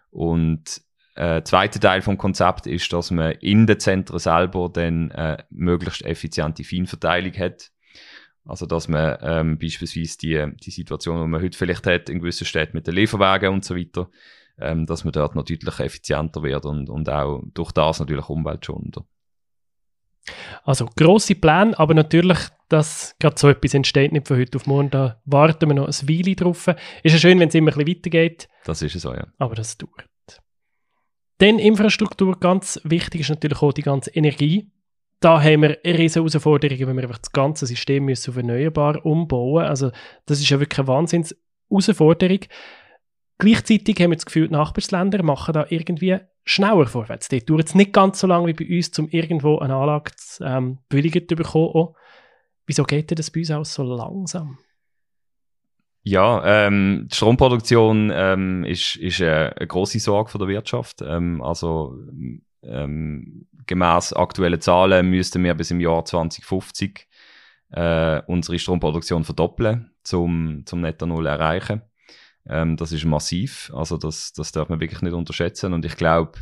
Und 0.10 0.82
äh, 1.16 1.44
zweiter 1.44 1.80
Teil 1.80 2.01
vom 2.01 2.18
Konzept 2.18 2.68
ist, 2.68 2.92
dass 2.94 3.12
man 3.12 3.34
in 3.34 3.68
den 3.68 3.80
Zentren 3.80 4.20
selber 4.20 4.70
dann 4.70 5.12
äh, 5.12 5.44
möglichst 5.50 6.04
effiziente 6.04 6.63
Feinverteilung 6.63 7.34
hat. 7.34 7.72
Also 8.46 8.66
dass 8.66 8.88
man 8.88 9.18
ähm, 9.22 9.60
beispielsweise 9.60 10.18
die, 10.18 10.56
die 10.63 10.72
Situation, 10.72 11.22
die 11.22 11.28
man 11.28 11.42
heute 11.42 11.58
vielleicht 11.58 11.86
hat 11.86 12.10
in 12.10 12.20
gewissen 12.20 12.48
Städten 12.48 12.75
mit 12.75 12.88
den 12.88 12.96
Lieferwagen 12.96 13.54
und 13.54 13.63
so 13.63 13.75
weiter, 13.75 14.10
ähm, 14.58 14.86
dass 14.86 15.04
man 15.04 15.12
dort 15.13 15.36
noch 15.36 15.46
deutlich 15.46 15.80
effizienter 15.80 16.42
wird 16.42 16.66
und, 16.66 16.90
und 16.90 17.10
auch 17.10 17.44
durch 17.54 17.72
das 17.72 18.00
natürlich 18.00 18.30
umweltschonender. 18.30 19.06
Also 20.63 20.88
grosse 20.96 21.36
Pläne, 21.36 21.78
aber 21.80 21.94
natürlich, 21.94 22.38
dass 22.70 23.16
gerade 23.20 23.40
so 23.40 23.50
etwas 23.50 23.74
entsteht, 23.74 24.12
nicht 24.12 24.28
von 24.28 24.38
heute 24.38 24.58
auf 24.58 24.68
morgen, 24.68 24.90
da 24.90 25.20
warten 25.25 25.70
wir 25.70 25.74
noch 25.75 25.88
ein 25.88 26.10
Weile 26.10 26.36
drauf. 26.36 26.68
Ist 27.04 27.13
ja 27.13 27.18
schön, 27.18 27.40
wenn 27.40 27.50
es 27.50 27.56
immer 27.56 27.72
ein 27.72 27.84
bisschen 27.84 27.98
weitergeht. 27.98 28.48
Das 28.63 28.82
ist 28.82 28.96
es 28.96 29.01
so, 29.01 29.13
ja. 29.13 29.28
Aber 29.40 29.56
das 29.56 29.78
dauert. 29.78 30.08
Dann 31.40 31.58
Infrastruktur, 31.58 32.40
ganz 32.40 32.80
wichtig 32.84 33.22
ist 33.22 33.30
natürlich 33.30 33.63
auch 33.63 33.74
die 33.74 33.82
ganze 33.82 34.12
Energie. 34.12 34.72
Da 35.22 35.42
haben 35.42 35.63
wir 35.63 35.80
riesige 35.84 36.20
Herausforderungen, 36.20 36.88
wenn 36.88 36.96
wir 36.98 37.04
einfach 37.04 37.18
das 37.18 37.32
ganze 37.32 37.66
System 37.66 38.06
müssen 38.06 38.30
auf 38.30 38.38
erneuerbar 38.38 39.04
umbauen 39.06 39.66
Also 39.66 39.92
das 40.28 40.40
ist 40.40 40.50
ja 40.50 40.60
wirklich 40.60 40.80
eine 40.80 40.88
Wahnsinns-Herausforderung. 40.88 42.42
Gleichzeitig 43.41 44.00
haben 44.00 44.12
wir 44.12 44.17
das 44.17 44.27
Gefühl, 44.27 44.50
die 44.50 44.53
Nachbarländer 44.53 45.24
machen 45.24 45.53
da 45.53 45.65
irgendwie 45.67 46.19
schneller 46.45 46.86
vorwärts. 46.86 47.27
Dort 47.27 47.50
dauert 47.50 47.69
es 47.69 47.74
nicht 47.74 47.91
ganz 47.91 48.19
so 48.19 48.27
lange 48.27 48.50
wie 48.50 48.53
bei 48.53 48.77
uns, 48.77 49.00
um 49.00 49.10
irgendwo 49.10 49.57
eine 49.57 49.74
Anlage 49.74 50.12
zu, 50.15 50.43
ähm, 50.43 50.77
bewilligt 50.89 51.27
zu 51.27 51.36
bekommen. 51.36 51.74
Auch. 51.74 51.95
Wieso 52.67 52.83
geht 52.83 53.10
denn 53.10 53.15
das 53.15 53.31
bei 53.31 53.39
uns 53.39 53.50
auch 53.50 53.65
so 53.65 53.81
langsam? 53.81 54.60
Ja, 56.03 56.67
ähm, 56.67 57.07
die 57.12 57.15
Stromproduktion 57.15 58.12
ähm, 58.13 58.63
ist, 58.63 58.98
ist 58.98 59.21
eine, 59.24 59.57
eine 59.57 59.65
grosse 59.65 60.00
Sorge 60.00 60.29
von 60.29 60.38
der 60.38 60.48
Wirtschaft. 60.48 61.01
Ähm, 61.01 61.41
also 61.41 61.98
ähm, 62.62 63.48
gemäß 63.65 64.13
aktuellen 64.13 64.62
Zahlen 64.62 65.10
müssten 65.10 65.43
wir 65.43 65.55
bis 65.55 65.71
im 65.71 65.79
Jahr 65.79 66.05
2050 66.05 67.07
äh, 67.71 68.21
unsere 68.27 68.60
Stromproduktion 68.60 69.24
verdoppeln, 69.24 69.89
zum, 70.03 70.62
zum 70.67 70.81
Netto 70.81 71.07
Null 71.07 71.25
erreichen. 71.25 71.81
Ähm, 72.48 72.77
das 72.77 72.91
ist 72.91 73.05
massiv. 73.05 73.71
Also 73.74 73.98
das, 73.98 74.33
das 74.33 74.51
darf 74.51 74.69
man 74.69 74.79
wirklich 74.79 75.01
nicht 75.01 75.13
unterschätzen. 75.13 75.74
Und 75.74 75.86
ich 75.86 75.95
glaube, 75.95 76.39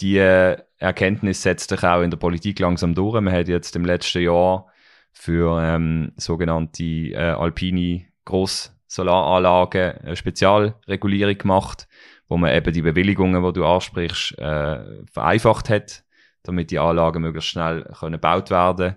die 0.00 0.16
Erkenntnis 0.16 1.42
setzt 1.42 1.70
sich 1.70 1.84
auch 1.84 2.02
in 2.02 2.10
der 2.10 2.18
Politik 2.18 2.58
langsam 2.58 2.94
durch. 2.94 3.20
Man 3.20 3.32
hat 3.32 3.48
jetzt 3.48 3.76
im 3.76 3.84
letzten 3.84 4.22
Jahr 4.22 4.66
für 5.12 5.62
ähm, 5.62 6.12
sogenannte 6.16 6.82
äh, 6.82 7.16
alpine 7.16 8.06
Großsolaranlagen 8.24 9.98
eine 9.98 10.16
Spezialregulierung 10.16 11.38
gemacht, 11.38 11.86
wo 12.28 12.36
man 12.36 12.54
eben 12.54 12.72
die 12.72 12.82
Bewilligungen, 12.82 13.42
die 13.44 13.52
du 13.52 13.64
ansprichst, 13.64 14.38
äh, 14.38 15.04
vereinfacht 15.12 15.68
hat, 15.68 16.04
damit 16.42 16.70
die 16.70 16.78
Anlagen 16.78 17.22
möglichst 17.22 17.50
schnell 17.50 17.84
können 17.98 18.12
gebaut 18.12 18.50
werden 18.50 18.96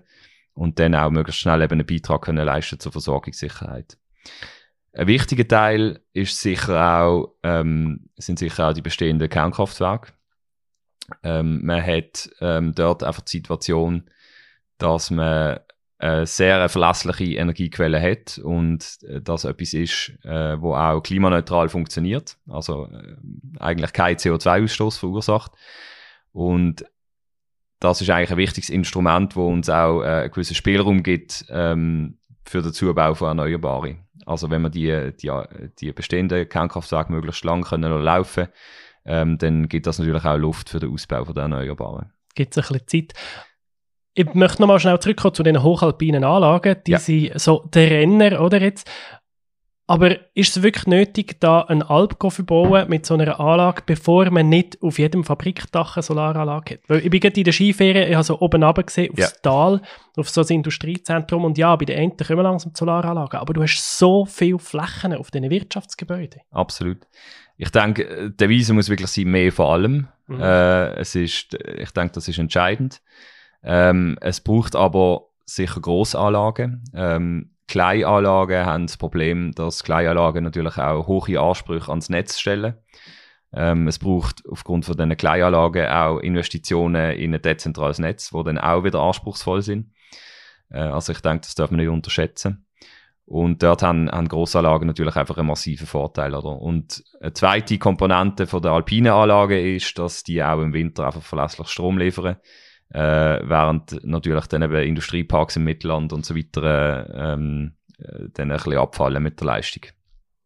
und 0.54 0.78
dann 0.78 0.94
auch 0.94 1.10
möglichst 1.10 1.42
schnell 1.42 1.62
eben 1.62 1.74
einen 1.74 1.86
Beitrag 1.86 2.22
können 2.22 2.44
leisten 2.44 2.80
zur 2.80 2.92
Versorgungssicherheit. 2.92 3.98
Ein 4.96 5.08
wichtiger 5.08 5.46
Teil 5.46 6.00
ist 6.14 6.40
sicher 6.40 7.02
auch, 7.02 7.34
ähm, 7.42 8.08
sind 8.16 8.38
sicher 8.38 8.68
auch 8.68 8.72
die 8.72 8.80
bestehenden 8.80 9.28
Kernkraftwerke. 9.28 10.12
Ähm, 11.22 11.60
man 11.64 11.84
hat 11.84 12.30
ähm, 12.40 12.74
dort 12.74 13.02
einfach 13.02 13.20
die 13.20 13.36
Situation, 13.36 14.10
dass 14.78 15.10
man 15.10 15.60
eine 15.98 16.26
sehr 16.26 16.68
verlässliche 16.70 17.36
Energiequelle 17.36 18.00
hat 18.00 18.38
und 18.38 18.98
äh, 19.02 19.20
das 19.20 19.44
etwas 19.44 19.74
ist, 19.74 20.12
äh, 20.24 20.60
wo 20.60 20.74
auch 20.74 21.02
klimaneutral 21.02 21.68
funktioniert, 21.68 22.38
also 22.48 22.86
äh, 22.86 23.16
eigentlich 23.58 23.92
kein 23.92 24.16
CO2-Ausstoß 24.16 24.98
verursacht. 24.98 25.52
Und 26.32 26.86
das 27.80 28.00
ist 28.00 28.08
eigentlich 28.08 28.30
ein 28.30 28.36
wichtiges 28.38 28.70
Instrument, 28.70 29.36
wo 29.36 29.46
uns 29.46 29.68
auch 29.68 30.02
äh, 30.02 30.06
einen 30.06 30.30
gewissen 30.30 30.54
Spielraum 30.54 31.02
gibt 31.02 31.44
ähm, 31.50 32.16
für 32.48 32.62
den 32.62 32.72
Zubau 32.72 33.14
von 33.14 33.28
Erneuerbaren. 33.28 34.04
Also 34.24 34.50
wenn 34.50 34.62
wir 34.62 34.70
die, 34.70 35.12
die, 35.16 35.30
die 35.78 35.92
bestehenden 35.92 36.48
Kernkraftwerke 36.48 37.12
möglichst 37.12 37.44
lang 37.44 37.62
können 37.62 38.02
laufen 38.02 38.48
ähm, 39.06 39.38
dann 39.38 39.68
gibt 39.68 39.86
das 39.86 39.98
natürlich 39.98 40.24
auch 40.24 40.36
Luft 40.36 40.68
für 40.68 40.80
den 40.80 40.92
Ausbau 40.92 41.24
von 41.24 41.34
der 41.34 41.42
Erneuerbaren. 41.42 42.12
Gibt 42.34 42.56
es 42.56 42.58
ein 42.58 42.78
bisschen 42.78 43.08
Zeit. 43.08 43.14
Ich 44.14 44.34
möchte 44.34 44.60
nochmal 44.60 44.80
schnell 44.80 44.98
zurückkommen 44.98 45.34
zu 45.34 45.42
den 45.42 45.62
hochalpinen 45.62 46.24
Anlagen. 46.24 46.76
Die 46.86 46.92
ja. 46.92 46.98
sind 46.98 47.38
so 47.38 47.68
der 47.72 47.90
Renner, 47.90 48.40
oder 48.40 48.60
jetzt? 48.60 48.90
Aber 49.88 50.16
ist 50.34 50.56
es 50.56 50.62
wirklich 50.64 50.86
nötig, 50.88 51.38
da 51.38 51.60
ein 51.60 51.82
Alp 51.82 52.16
zu 52.30 52.44
bauen 52.44 52.88
mit 52.88 53.06
so 53.06 53.14
einer 53.14 53.38
Anlage, 53.38 53.82
bevor 53.86 54.28
man 54.30 54.48
nicht 54.48 54.82
auf 54.82 54.98
jedem 54.98 55.22
Fabrikdach 55.22 55.96
eine 55.96 56.02
Solaranlage 56.02 56.74
hat? 56.74 56.80
Weil 56.88 57.04
ich 57.04 57.10
bin 57.10 57.20
gerade 57.20 57.38
in 57.38 57.44
der 57.44 57.52
Skiferie, 57.52 58.02
ich 58.02 58.14
habe 58.14 58.24
so 58.24 58.40
oben 58.40 58.64
runter 58.64 58.82
gesehen, 58.82 59.12
aufs 59.12 59.20
ja. 59.20 59.28
Tal, 59.42 59.80
auf 60.16 60.28
so 60.28 60.40
ein 60.40 60.48
Industriezentrum 60.48 61.44
und 61.44 61.56
ja, 61.56 61.76
bei 61.76 61.84
den 61.84 61.98
einen 61.98 62.16
kommen 62.16 62.42
langsam 62.42 62.72
die 62.72 62.78
Solaranlagen, 62.78 63.38
aber 63.38 63.54
du 63.54 63.62
hast 63.62 63.98
so 63.98 64.26
viele 64.26 64.58
Flächen 64.58 65.14
auf 65.14 65.30
diesen 65.30 65.50
Wirtschaftsgebäuden. 65.50 66.40
Absolut. 66.50 67.06
Ich 67.56 67.70
denke, 67.70 68.32
der 68.32 68.48
Wiese 68.48 68.74
muss 68.74 68.88
wirklich 68.88 69.10
sein, 69.10 69.28
mehr 69.28 69.52
vor 69.52 69.72
allem. 69.72 70.08
Mhm. 70.26 70.40
Äh, 70.40 70.94
es 70.96 71.14
ist, 71.14 71.54
ich 71.54 71.90
denke, 71.92 72.12
das 72.12 72.26
ist 72.26 72.38
entscheidend. 72.38 73.00
Ähm, 73.62 74.18
es 74.20 74.40
braucht 74.40 74.74
aber 74.74 75.28
sicher 75.44 75.80
Grossanlagen. 75.80 76.82
Ähm, 76.92 77.55
Kleinanlagen 77.68 78.64
haben 78.64 78.86
das 78.86 78.96
Problem, 78.96 79.52
dass 79.52 79.82
Kleinanlagen 79.82 80.44
natürlich 80.44 80.78
auch 80.78 81.06
hohe 81.06 81.40
Ansprüche 81.40 81.88
ans 81.88 82.08
Netz 82.08 82.38
stellen. 82.38 82.74
Ähm, 83.52 83.88
es 83.88 83.98
braucht 83.98 84.42
aufgrund 84.48 84.84
von 84.84 84.96
diesen 84.96 85.16
Kleinanlagen 85.16 85.86
auch 85.88 86.18
Investitionen 86.18 87.12
in 87.12 87.34
ein 87.34 87.42
dezentrales 87.42 87.98
Netz, 87.98 88.32
wo 88.32 88.42
dann 88.42 88.58
auch 88.58 88.84
wieder 88.84 89.00
anspruchsvoll 89.00 89.62
sind. 89.62 89.92
Äh, 90.70 90.78
also 90.78 91.12
ich 91.12 91.20
denke, 91.20 91.40
das 91.40 91.54
darf 91.54 91.70
man 91.70 91.80
nicht 91.80 91.88
unterschätzen. 91.88 92.66
Und 93.24 93.64
dort 93.64 93.82
haben, 93.82 94.08
haben 94.08 94.28
Grossanlagen 94.28 94.86
natürlich 94.86 95.16
einfach 95.16 95.36
einen 95.36 95.48
massiven 95.48 95.88
Vorteil. 95.88 96.32
Oder? 96.32 96.60
Und 96.60 97.02
eine 97.20 97.32
zweite 97.32 97.76
Komponente 97.76 98.46
von 98.46 98.62
der 98.62 98.70
alpinen 98.70 99.12
Anlage 99.12 99.74
ist, 99.74 99.98
dass 99.98 100.22
die 100.22 100.44
auch 100.44 100.60
im 100.60 100.72
Winter 100.72 101.06
einfach 101.06 101.22
verlässlich 101.22 101.66
Strom 101.68 101.98
liefern 101.98 102.36
äh, 102.90 103.00
während 103.42 104.04
natürlich 104.04 104.46
dann 104.46 104.62
eben 104.62 104.76
Industrieparks 104.76 105.56
im 105.56 105.64
Mittelland 105.64 106.12
und 106.12 106.24
so 106.24 106.36
weiter 106.36 106.62
äh, 107.08 107.32
ähm, 107.32 107.72
äh, 107.98 108.28
dann 108.34 108.50
ein 108.50 108.56
bisschen 108.56 108.78
abfallen 108.78 109.22
mit 109.22 109.40
der 109.40 109.46
Leistung. 109.46 109.84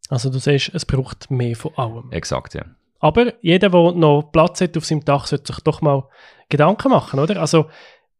Also 0.09 0.31
du 0.31 0.39
siehst, 0.39 0.75
es 0.75 0.85
braucht 0.85 1.31
mehr 1.31 1.55
von 1.55 1.73
allem. 1.77 2.11
Exakt, 2.11 2.55
ja. 2.55 2.65
Aber 2.99 3.33
jeder, 3.43 3.71
der 3.71 3.93
noch 3.93 4.31
Platz 4.33 4.61
hat 4.61 4.77
auf 4.77 4.85
seinem 4.85 5.05
Dach, 5.05 5.27
sollte 5.27 5.53
sich 5.53 5.63
doch 5.63 5.81
mal 5.81 6.09
Gedanken 6.49 6.91
machen, 6.91 7.21
oder? 7.21 7.41
Also 7.41 7.71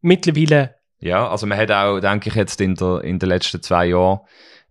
mittlerweile... 0.01 0.77
Ja, 1.01 1.29
also 1.29 1.47
man 1.47 1.59
hat 1.59 1.71
auch, 1.71 1.99
denke 1.99 2.29
ich, 2.29 2.35
jetzt 2.35 2.61
in, 2.61 2.75
der, 2.75 3.03
in 3.03 3.19
den 3.19 3.29
letzten 3.29 3.63
zwei 3.63 3.87
Jahren 3.87 4.21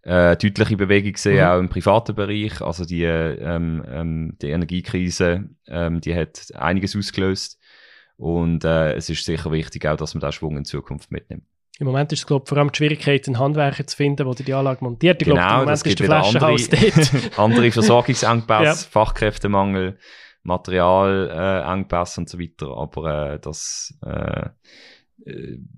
äh, 0.04 0.38
deutliche 0.38 0.78
Bewegung 0.78 1.14
gesehen, 1.14 1.38
mhm. 1.38 1.52
auch 1.52 1.60
im 1.60 1.70
privaten 1.70 2.16
Bereich. 2.16 2.62
Also 2.62 2.86
die, 2.86 3.04
ähm, 3.04 3.84
ähm, 3.88 4.38
die 4.42 4.50
Energiekrise, 4.50 5.50
ähm, 5.68 6.02
die 6.02 6.16
hat 6.16 6.48
einiges 6.56 6.96
ausgelöst. 6.96 7.59
Und 8.20 8.66
äh, 8.66 8.96
es 8.96 9.10
ist 9.10 9.24
sicher 9.24 9.50
wichtig 9.50 9.88
auch, 9.88 9.96
dass 9.96 10.14
man 10.14 10.20
da 10.20 10.34
Schwung 10.34 10.58
in 10.58 10.66
Zukunft 10.66 11.10
mitnimmt. 11.10 11.46
Im 11.80 11.88
Moment 11.88 12.12
ist 12.12 12.20
es, 12.20 12.28
glaube 12.28 12.44
ich, 12.44 12.50
vor 12.50 12.58
allem 12.58 12.70
die 12.70 12.76
Schwierigkeit, 12.76 13.26
einen 13.28 13.40
Handwerker 13.40 13.88
zu 13.88 13.96
finden, 13.96 14.30
der 14.30 14.46
die 14.46 14.54
Anlage 14.54 14.84
montiert. 14.84 15.22
Ich 15.22 15.26
genau, 15.26 15.38
glaube, 15.38 15.54
im 15.54 15.60
Moment 15.62 15.86
ist 15.86 16.00
der 16.00 16.06
Flaschenhaus 16.06 16.70
dort. 16.70 17.40
andere 17.40 17.72
Versorgungsengpässe, 17.72 18.64
ja. 18.66 18.76
Fachkräftemangel, 18.76 19.98
Materialengpässe 20.44 22.20
äh, 22.20 22.22
und 22.22 22.30
so 22.30 22.40
weiter. 22.40 22.76
Aber 22.76 23.36
äh, 23.36 23.40
das 23.40 23.98
äh, 24.06 24.50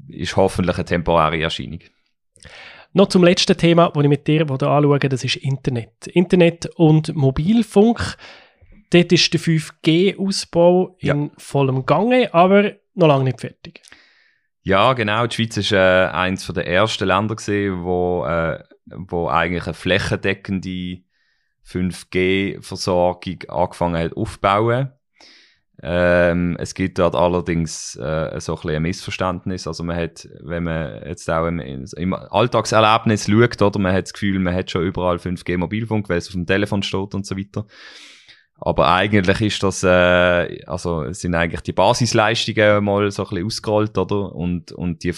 ist 0.07 0.35
hoffentlich 0.35 0.77
eine 0.77 0.85
temporäre 0.85 1.39
Erscheinung. 1.39 1.81
Noch 2.93 3.09
zum 3.09 3.23
letzten 3.23 3.55
Thema, 3.55 3.91
das 3.93 4.03
ich 4.03 4.09
mit 4.09 4.27
dir 4.27 4.49
anschaue, 4.49 4.97
das 4.97 5.23
ist 5.23 5.35
Internet. 5.35 6.07
Internet 6.07 6.65
und 6.75 7.15
Mobilfunk. 7.15 8.17
Dort 8.91 9.11
ist 9.11 9.33
der 9.33 9.39
5G-Ausbau 9.39 10.97
ja. 10.99 11.13
in 11.13 11.31
vollem 11.37 11.85
Gange, 11.85 12.33
aber 12.33 12.73
noch 12.93 13.07
lange 13.07 13.23
nicht 13.25 13.41
fertig. 13.41 13.81
Ja, 14.63 14.93
genau. 14.93 15.25
Die 15.25 15.35
Schweiz 15.35 15.57
ist 15.57 15.71
äh, 15.71 15.77
eines 15.77 16.45
der 16.45 16.67
ersten 16.67 17.07
Länder 17.07 17.35
gesehen, 17.35 17.83
wo, 17.83 18.25
äh, 18.25 18.63
wo 18.85 19.27
eigentlich 19.27 19.65
eine 19.65 19.73
flächendeckende 19.73 20.99
5G-Versorgung 21.65 23.39
angefangen 23.47 24.03
hat 24.03 24.15
aufzubauen. 24.15 24.91
Ähm, 25.83 26.57
es 26.59 26.75
gibt 26.75 26.99
dort 26.99 27.15
allerdings 27.15 27.95
äh, 27.95 28.39
so 28.39 28.59
ein, 28.61 28.69
ein 28.69 28.81
Missverständnis. 28.83 29.65
Also 29.65 29.83
man 29.83 29.97
hat, 29.97 30.27
wenn 30.41 30.63
man 30.63 31.01
jetzt 31.07 31.27
auch 31.29 31.47
im, 31.47 31.59
im 31.59 32.13
Alltagserlebnis 32.13 33.27
schaut, 33.27 33.61
oder 33.61 33.79
man 33.79 33.93
hat 33.93 34.03
das 34.03 34.13
Gefühl, 34.13 34.37
man 34.37 34.53
hat 34.53 34.69
schon 34.69 34.83
überall 34.83 35.15
5G 35.15 35.57
Mobilfunk, 35.57 36.07
weil 36.07 36.19
es 36.19 36.27
auf 36.27 36.33
dem 36.33 36.45
Telefon 36.45 36.83
steht 36.83 37.15
und 37.15 37.25
so 37.25 37.35
weiter. 37.35 37.65
Aber 38.63 38.93
eigentlich 38.93 39.41
ist 39.41 39.63
das, 39.63 39.83
äh, 39.83 40.63
also 40.67 41.11
sind 41.13 41.33
eigentlich 41.33 41.61
die 41.61 41.73
Basisleistungen 41.73 42.83
mal 42.83 43.09
so 43.09 43.23
ein 43.23 43.29
bisschen 43.29 43.45
ausgerollt, 43.47 43.97
oder? 43.97 44.35
Und, 44.35 44.71
und 44.71 45.03
die, 45.03 45.15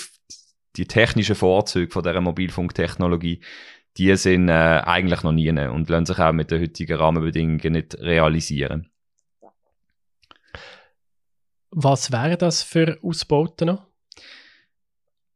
die 0.77 0.86
technischen 0.86 1.36
Vorzüge 1.36 1.91
von 1.91 2.03
dieser 2.03 2.21
Mobilfunktechnologie, 2.21 3.41
die 3.97 4.15
sind 4.15 4.47
äh, 4.47 4.82
eigentlich 4.86 5.23
noch 5.23 5.34
nie 5.34 5.49
und 5.51 5.89
lassen 5.89 6.06
sich 6.06 6.19
auch 6.19 6.32
mit 6.32 6.51
den 6.51 6.62
heutigen 6.62 6.97
Rahmenbedingungen 6.97 7.73
nicht 7.73 7.95
realisieren. 7.99 8.89
Was 11.69 12.12
wären 12.12 12.38
das 12.38 12.63
für 12.63 12.97
Ausbauten 13.03 13.67
noch? 13.67 13.92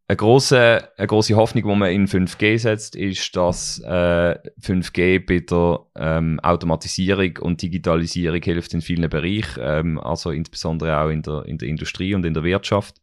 Eine 0.09 0.15
große, 0.15 0.89
eine 0.95 1.07
große 1.07 1.35
Hoffnung, 1.35 1.67
die 1.67 1.75
man 1.75 1.91
in 1.91 2.07
5G 2.07 2.57
setzt, 2.57 2.95
ist, 2.95 3.35
dass 3.35 3.79
äh, 3.79 4.35
5G 4.61 5.25
bei 5.25 5.39
der 5.39 5.79
ähm, 5.97 6.39
Automatisierung 6.39 7.35
und 7.41 7.61
Digitalisierung 7.61 8.41
hilft 8.41 8.73
in 8.73 8.81
vielen 8.81 9.09
Bereichen, 9.09 9.59
ähm, 9.61 9.99
also 9.99 10.31
insbesondere 10.31 10.97
auch 10.97 11.09
in 11.09 11.23
der, 11.23 11.43
in 11.45 11.57
der 11.57 11.67
Industrie 11.67 12.15
und 12.15 12.25
in 12.25 12.33
der 12.33 12.43
Wirtschaft. 12.43 13.01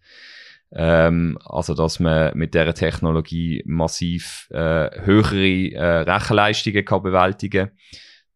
Ähm, 0.73 1.37
also, 1.45 1.75
dass 1.75 2.01
man 2.01 2.37
mit 2.39 2.55
der 2.55 2.73
Technologie 2.75 3.63
massiv 3.67 4.49
äh, 4.51 4.89
höhere 5.03 5.73
äh, 5.73 6.11
Rechenleistungen 6.11 6.87
kann 6.87 7.03
bewältigen 7.03 7.69
kann 7.69 7.77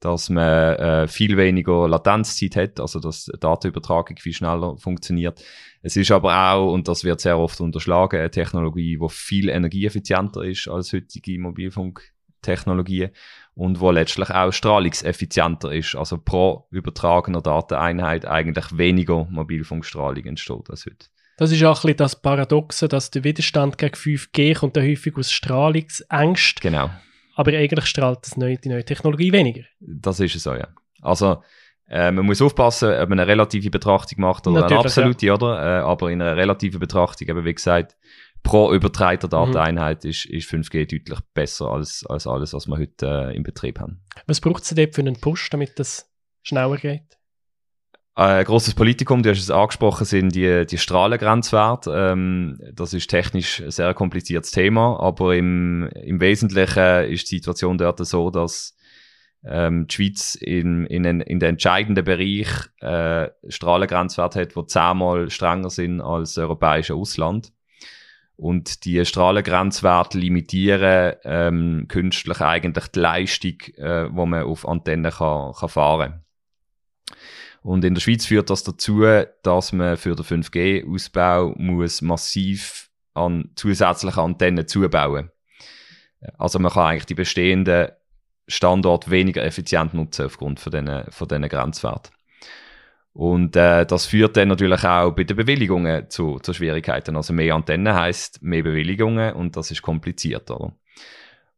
dass 0.00 0.30
man 0.30 0.76
äh, 0.76 1.08
viel 1.08 1.36
weniger 1.36 1.88
Latenzzeit 1.88 2.56
hat, 2.56 2.80
also 2.80 3.00
dass 3.00 3.30
Datenübertragung 3.40 4.16
viel 4.18 4.32
schneller 4.32 4.76
funktioniert. 4.76 5.42
Es 5.82 5.96
ist 5.96 6.10
aber 6.10 6.52
auch, 6.52 6.72
und 6.72 6.88
das 6.88 7.04
wird 7.04 7.20
sehr 7.20 7.38
oft 7.38 7.60
unterschlagen, 7.60 8.18
eine 8.18 8.30
Technologie, 8.30 8.98
die 9.00 9.08
viel 9.08 9.48
energieeffizienter 9.48 10.42
ist 10.42 10.68
als 10.68 10.92
heutige 10.92 11.38
Mobilfunktechnologien 11.40 13.10
und 13.54 13.80
wo 13.80 13.90
letztlich 13.90 14.30
auch 14.30 14.52
strahlungseffizienter 14.52 15.72
ist. 15.72 15.96
Also 15.96 16.18
pro 16.18 16.66
übertragener 16.70 17.42
Dateneinheit 17.42 18.24
eigentlich 18.24 18.76
weniger 18.76 19.26
Mobilfunkstrahlung 19.30 20.24
entsteht 20.24 20.70
als 20.70 20.86
heute. 20.86 21.06
Das 21.38 21.52
ist 21.52 21.62
auch 21.62 21.78
ein 21.78 21.82
bisschen 21.82 21.96
das 21.98 22.20
Paradoxe, 22.20 22.88
dass 22.88 23.12
der 23.12 23.22
Widerstand 23.22 23.78
gegen 23.78 23.94
5G 23.94 24.58
kommt 24.58 24.76
ja 24.76 24.82
häufig 24.82 25.16
aus 25.16 25.32
Strahlungsängst. 25.32 26.60
Genau 26.60 26.90
aber 27.38 27.52
eigentlich 27.52 27.86
strahlt 27.86 28.18
das 28.22 28.36
neue, 28.36 28.58
die 28.58 28.68
neue 28.68 28.84
Technologie 28.84 29.30
weniger. 29.30 29.62
Das 29.78 30.18
ist 30.18 30.34
es 30.34 30.42
so, 30.42 30.54
ja. 30.54 30.66
Also, 31.00 31.40
äh, 31.88 32.10
man 32.10 32.26
muss 32.26 32.42
aufpassen, 32.42 32.90
ob 32.90 33.08
man 33.10 33.20
eine 33.20 33.28
relative 33.28 33.70
Betrachtung 33.70 34.20
macht 34.22 34.48
oder 34.48 34.62
Natürlich, 34.62 34.78
eine 34.80 34.86
absolute, 34.86 35.26
ja. 35.26 35.34
oder? 35.34 35.62
Äh, 35.62 35.82
aber 35.82 36.10
in 36.10 36.20
einer 36.20 36.36
relativen 36.36 36.80
Betrachtung, 36.80 37.28
eben 37.28 37.44
wie 37.44 37.54
gesagt, 37.54 37.96
pro 38.42 38.72
übertreiter 38.72 39.28
Dateneinheit 39.28 40.02
mhm. 40.02 40.10
ist, 40.10 40.24
ist 40.24 40.50
5G 40.50 40.90
deutlich 40.90 41.20
besser 41.32 41.70
als, 41.70 42.04
als 42.08 42.26
alles, 42.26 42.54
was 42.54 42.66
wir 42.66 42.76
heute 42.76 43.06
äh, 43.06 43.36
im 43.36 43.44
Betrieb 43.44 43.78
haben. 43.78 44.02
Was 44.26 44.40
braucht 44.40 44.64
es 44.64 44.70
dort 44.70 44.96
für 44.96 45.02
einen 45.02 45.20
Push, 45.20 45.48
damit 45.50 45.78
das 45.78 46.12
schneller 46.42 46.76
geht? 46.76 47.17
Ein 48.18 48.44
großes 48.46 48.74
Politikum, 48.74 49.22
du 49.22 49.30
hast 49.30 49.38
es 49.38 49.48
angesprochen, 49.48 50.04
sind 50.04 50.34
die, 50.34 50.66
die 50.66 50.76
Strahlengrenzwerte. 50.76 51.92
Ähm, 51.94 52.58
das 52.72 52.92
ist 52.92 53.06
technisch 53.06 53.62
ein 53.62 53.70
sehr 53.70 53.94
kompliziertes 53.94 54.50
Thema, 54.50 54.98
aber 54.98 55.36
im, 55.36 55.88
im 56.02 56.20
Wesentlichen 56.20 57.12
ist 57.12 57.30
die 57.30 57.36
Situation 57.36 57.78
dort 57.78 58.04
so, 58.04 58.30
dass 58.30 58.76
ähm, 59.44 59.86
die 59.86 59.94
Schweiz 59.94 60.34
in, 60.34 60.84
in, 60.86 61.04
en, 61.04 61.20
in 61.20 61.38
den 61.38 61.50
entscheidenden 61.50 62.04
Bereich 62.04 62.48
äh, 62.80 63.30
Strahlengrenzwerte 63.48 64.40
hat, 64.40 64.56
die 64.56 64.66
zehnmal 64.66 65.30
strenger 65.30 65.70
sind 65.70 66.00
als 66.00 66.34
das 66.34 66.42
europäische 66.42 66.96
Ausland. 66.96 67.52
Und 68.34 68.84
die 68.84 69.04
Strahlengrenzwerte 69.04 70.18
limitieren 70.18 71.14
ähm, 71.22 71.84
künstlich 71.86 72.40
eigentlich 72.40 72.88
die 72.88 72.98
Leistung, 72.98 73.60
äh, 73.76 74.08
wo 74.10 74.26
man 74.26 74.42
auf 74.42 74.66
Antennen 74.66 75.12
kann, 75.12 75.52
kann 75.52 75.68
fahren 75.68 76.10
kann. 76.10 76.24
Und 77.62 77.84
in 77.84 77.94
der 77.94 78.00
Schweiz 78.00 78.26
führt 78.26 78.50
das 78.50 78.62
dazu, 78.62 79.04
dass 79.42 79.72
man 79.72 79.96
für 79.96 80.14
den 80.14 80.24
5G-Ausbau 80.24 81.54
muss 81.56 82.02
massiv 82.02 82.90
an 83.14 83.50
zusätzliche 83.56 84.20
Antennen 84.20 84.66
zubauen. 84.66 85.30
Also 86.36 86.58
man 86.58 86.72
kann 86.72 86.86
eigentlich 86.86 87.06
die 87.06 87.14
bestehenden 87.14 87.88
Standorte 88.46 89.10
weniger 89.10 89.44
effizient 89.44 89.94
nutzen 89.94 90.26
aufgrund 90.26 90.60
von 90.60 90.72
diesen, 90.72 91.04
von 91.10 91.28
diesen 91.28 91.48
Grenzwerten. 91.48 92.12
Und 93.12 93.56
äh, 93.56 93.84
das 93.84 94.06
führt 94.06 94.36
dann 94.36 94.48
natürlich 94.48 94.84
auch 94.84 95.10
bei 95.10 95.24
den 95.24 95.36
Bewilligungen 95.36 96.08
zu, 96.08 96.38
zu 96.38 96.52
Schwierigkeiten. 96.52 97.16
Also 97.16 97.32
mehr 97.32 97.54
Antennen 97.54 97.92
heißt 97.92 98.42
mehr 98.42 98.62
Bewilligungen 98.62 99.32
und 99.34 99.56
das 99.56 99.70
ist 99.70 99.82
komplizierter. 99.82 100.72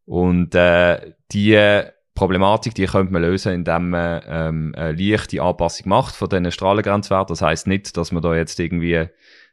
Und 0.07 0.55
äh, 0.55 1.13
die 1.33 1.83
Problematik, 2.21 2.75
die 2.75 2.85
könnte 2.85 3.15
man 3.15 3.23
lösen, 3.23 3.55
indem 3.55 3.89
man 3.89 4.21
ähm, 4.27 4.75
eine 4.77 4.93
leichte 4.93 5.41
Anpassung 5.41 5.89
macht 5.89 6.15
von 6.15 6.29
diesen 6.29 6.53
Strahlengrenzwerten. 6.53 7.33
Das 7.33 7.41
heißt 7.41 7.67
nicht, 7.67 7.97
dass 7.97 8.13
man 8.13 8.23
da 8.23 8.35
jetzt 8.35 8.61
irgendwie, 8.61 9.07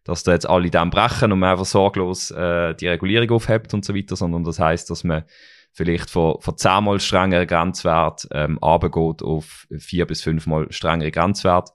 dass 0.03 0.23
da 0.23 0.33
jetzt 0.33 0.49
alle 0.49 0.69
dann 0.69 0.89
brechen 0.89 1.31
und 1.31 1.39
man 1.39 1.51
einfach 1.51 1.63
sorglos 1.63 2.29
äh, 2.31 2.75
die 2.75 2.89
Regulierung 2.89 3.31
aufhebt 3.31 3.73
und 3.73 3.85
so 3.85 3.95
weiter, 3.95 4.17
sondern 4.17 4.43
das 4.43 4.59
heißt, 4.59 4.89
dass 4.89 5.05
man 5.05 5.23
vielleicht 5.71 6.09
von, 6.09 6.41
von 6.41 6.57
zehnmal 6.57 6.99
strengeren 6.99 7.47
Grenzwert 7.47 8.27
ähm, 8.31 8.57
runtergeht 8.57 9.23
auf 9.23 9.65
vier 9.77 10.05
bis 10.05 10.21
fünfmal 10.21 10.69
strengere 10.69 11.11
Grenzwert. 11.11 11.69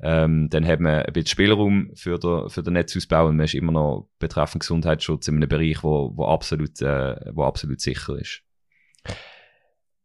Ähm, 0.00 0.48
dann 0.48 0.66
hat 0.66 0.80
man 0.80 1.02
ein 1.02 1.12
bisschen 1.12 1.26
Spielraum 1.26 1.90
für 1.96 2.18
den, 2.18 2.48
für 2.48 2.62
den 2.62 2.72
Netzausbau 2.72 3.26
und 3.26 3.36
man 3.36 3.44
ist 3.44 3.52
immer 3.52 3.72
noch 3.72 4.08
betreffend 4.18 4.60
Gesundheitsschutz 4.60 5.28
in 5.28 5.36
einem 5.36 5.50
Bereich, 5.50 5.84
wo, 5.84 6.12
wo, 6.16 6.24
absolut, 6.24 6.80
äh, 6.80 7.16
wo 7.34 7.44
absolut 7.44 7.82
sicher 7.82 8.16
ist. 8.16 8.40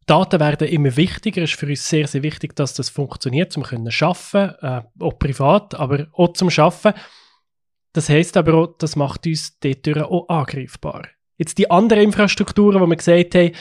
Daten 0.06 0.39
werden 0.39 0.68
immer 0.68 0.96
wichtiger. 0.96 1.41
Es 1.41 1.52
ist 1.52 1.60
für 1.60 1.68
uns 1.68 1.88
sehr, 1.89 2.08
sehr 2.08 2.24
wichtig, 2.24 2.56
dass 2.56 2.74
das 2.74 2.89
funktioniert, 2.89 3.56
um 3.58 3.63
können 3.63 3.91
schaffen, 3.91 4.54
äh, 4.62 4.82
auch 5.00 5.18
privat, 5.18 5.76
aber 5.76 6.08
auch 6.13 6.34
zum 6.34 6.50
Schaffen. 6.50 6.94
Das 7.94 8.10
heißt 8.10 8.38
aber 8.38 8.54
auch, 8.54 8.78
das 8.78 8.96
macht 8.96 9.26
uns 9.26 9.58
dort 9.60 9.88
auch 9.98 10.28
angreifbar. 10.30 11.08
Jetzt 11.38 11.58
die 11.58 11.70
anderen 11.72 12.04
Infrastrukturen, 12.04 12.82
wo 12.82 12.88
wir 12.88 12.96
gesagt 12.96 13.36
haben, 13.36 13.52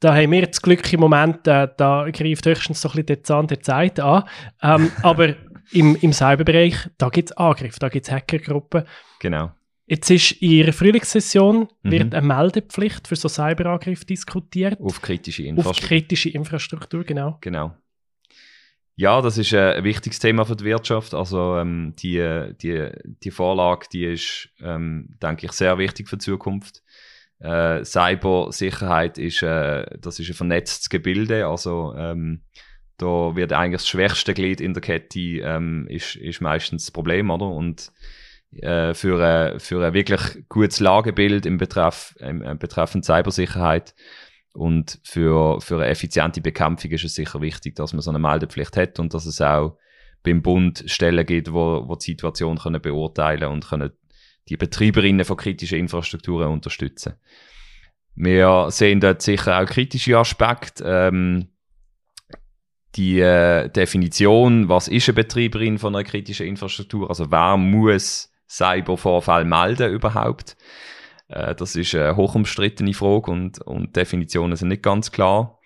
da 0.00 0.14
haben 0.14 0.32
wir 0.32 0.46
das 0.46 0.62
Glück 0.62 0.92
im 0.92 1.00
Moment, 1.00 1.46
äh, 1.46 1.68
da 1.76 2.08
greift 2.10 2.46
höchstens 2.46 2.80
so 2.80 2.88
ein 2.88 2.92
bisschen 2.92 3.06
der 3.06 3.22
Zahn 3.22 3.46
der 3.46 3.60
Zeit 3.60 4.00
an. 4.00 4.24
Ähm, 4.62 4.90
aber 5.02 5.34
im, 5.72 5.96
im 5.96 6.12
Cyberbereich, 6.12 6.76
da 6.98 7.08
gibt 7.08 7.30
es 7.30 7.36
Angriffe, 7.36 7.78
da 7.80 7.88
gibt 7.88 8.06
es 8.06 8.12
Hackergruppen. 8.12 8.84
Genau. 9.20 9.52
Jetzt 9.88 10.10
ist 10.10 10.32
in 10.42 10.50
Ihrer 10.50 10.72
Frühlingssession 10.72 11.68
mhm. 11.82 11.90
wird 11.90 12.14
eine 12.14 12.26
Meldepflicht 12.26 13.06
für 13.06 13.14
so 13.14 13.28
Cyberangriffe 13.28 14.04
diskutiert. 14.04 14.80
Auf 14.80 15.00
kritische 15.00 15.44
Infrastruktur. 15.44 15.70
Auf 15.70 15.88
kritische 15.88 16.28
Infrastruktur, 16.30 17.04
genau. 17.04 17.38
Genau. 17.40 17.76
Ja, 18.96 19.20
das 19.20 19.38
ist 19.38 19.54
ein 19.54 19.84
wichtiges 19.84 20.18
Thema 20.18 20.44
für 20.44 20.56
die 20.56 20.64
Wirtschaft. 20.64 21.14
Also 21.14 21.56
ähm, 21.56 21.94
die, 21.98 22.50
die, 22.60 22.88
die 23.22 23.30
Vorlage, 23.30 23.86
die 23.92 24.06
ist, 24.06 24.48
ähm, 24.60 25.16
denke 25.22 25.46
ich, 25.46 25.52
sehr 25.52 25.78
wichtig 25.78 26.08
für 26.08 26.16
die 26.16 26.24
Zukunft. 26.24 26.82
Äh, 27.38 27.84
Cybersicherheit 27.84 29.18
ist, 29.18 29.42
äh, 29.42 29.84
das 30.00 30.18
ist 30.18 30.30
ein 30.30 30.34
vernetztes 30.34 30.88
Gebilde. 30.88 31.46
Also 31.46 31.94
ähm, 31.96 32.40
da 32.96 33.36
wird 33.36 33.52
eigentlich 33.52 33.82
das 33.82 33.88
schwächste 33.88 34.34
Glied 34.34 34.60
in 34.60 34.72
der 34.72 34.80
Kette 34.80 35.20
ähm, 35.20 35.86
ist, 35.88 36.16
ist 36.16 36.40
meistens 36.40 36.86
das 36.86 36.90
Problem, 36.90 37.30
oder? 37.30 37.46
Und 37.46 37.92
äh, 38.52 38.94
für, 38.94 39.22
ein, 39.22 39.60
für 39.60 39.84
ein 39.84 39.94
wirklich 39.94 40.20
gutes 40.48 40.80
Lagebild 40.80 41.46
im 41.46 41.58
Betreff, 41.58 42.14
im, 42.20 42.42
im 42.42 42.58
betreffend 42.58 43.04
Cybersicherheit 43.04 43.94
und 44.52 45.00
für, 45.04 45.60
für 45.60 45.76
eine 45.76 45.86
effiziente 45.86 46.40
Bekämpfung 46.40 46.90
ist 46.90 47.04
es 47.04 47.14
sicher 47.14 47.40
wichtig, 47.40 47.76
dass 47.76 47.92
man 47.92 48.02
so 48.02 48.10
eine 48.10 48.18
Meldepflicht 48.18 48.76
hat 48.76 48.98
und 48.98 49.12
dass 49.12 49.26
es 49.26 49.40
auch 49.40 49.76
beim 50.22 50.42
Bund 50.42 50.84
Stellen 50.86 51.26
gibt, 51.26 51.52
wo, 51.52 51.86
wo 51.86 51.94
die 51.94 52.04
Situation 52.04 52.58
können 52.58 52.80
beurteilen 52.80 53.50
und 53.50 53.68
können 53.68 53.92
die 54.48 54.56
Betreiberinnen 54.56 55.24
von 55.24 55.36
kritischen 55.36 55.78
Infrastrukturen 55.78 56.48
unterstützen. 56.48 57.14
Wir 58.14 58.68
sehen 58.70 59.00
dort 59.00 59.20
sicher 59.20 59.60
auch 59.60 59.66
kritische 59.66 60.16
Aspekte. 60.16 60.84
Ähm, 60.86 61.48
die 62.94 63.20
äh, 63.20 63.68
Definition, 63.68 64.70
was 64.70 64.88
ist 64.88 65.08
eine 65.08 65.16
Betreiberin 65.16 65.78
von 65.78 65.94
einer 65.94 66.04
kritischen 66.04 66.46
Infrastruktur, 66.46 67.10
also 67.10 67.30
wer 67.30 67.58
muss 67.58 68.32
Cybervorfall 68.48 69.44
melden 69.44 69.92
überhaupt. 69.92 70.56
Äh, 71.28 71.54
das 71.54 71.76
ist 71.76 71.94
eine 71.94 72.16
hochumstrittene 72.16 72.94
Frage 72.94 73.30
und, 73.30 73.60
und 73.62 73.96
Definitionen 73.96 74.56
sind 74.56 74.68
nicht 74.68 74.82
ganz 74.82 75.12
klar. 75.12 75.56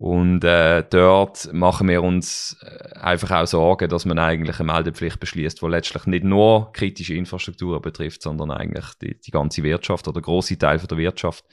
Und 0.00 0.44
äh, 0.44 0.82
dort 0.88 1.52
machen 1.52 1.86
wir 1.86 2.02
uns 2.02 2.56
äh, 2.62 2.98
einfach 2.98 3.32
auch 3.32 3.46
Sorgen, 3.46 3.90
dass 3.90 4.06
man 4.06 4.18
eigentlich 4.18 4.58
eine 4.58 4.72
Meldepflicht 4.72 5.20
beschließt, 5.20 5.60
die 5.60 5.66
letztlich 5.66 6.06
nicht 6.06 6.24
nur 6.24 6.72
kritische 6.72 7.12
Infrastrukturen 7.12 7.82
betrifft, 7.82 8.22
sondern 8.22 8.50
eigentlich 8.50 8.94
die, 9.02 9.20
die 9.20 9.30
ganze 9.30 9.62
Wirtschaft 9.62 10.08
oder 10.08 10.22
große 10.22 10.56
Teil 10.56 10.78
von 10.78 10.88
der 10.88 10.96
Wirtschaft. 10.96 11.44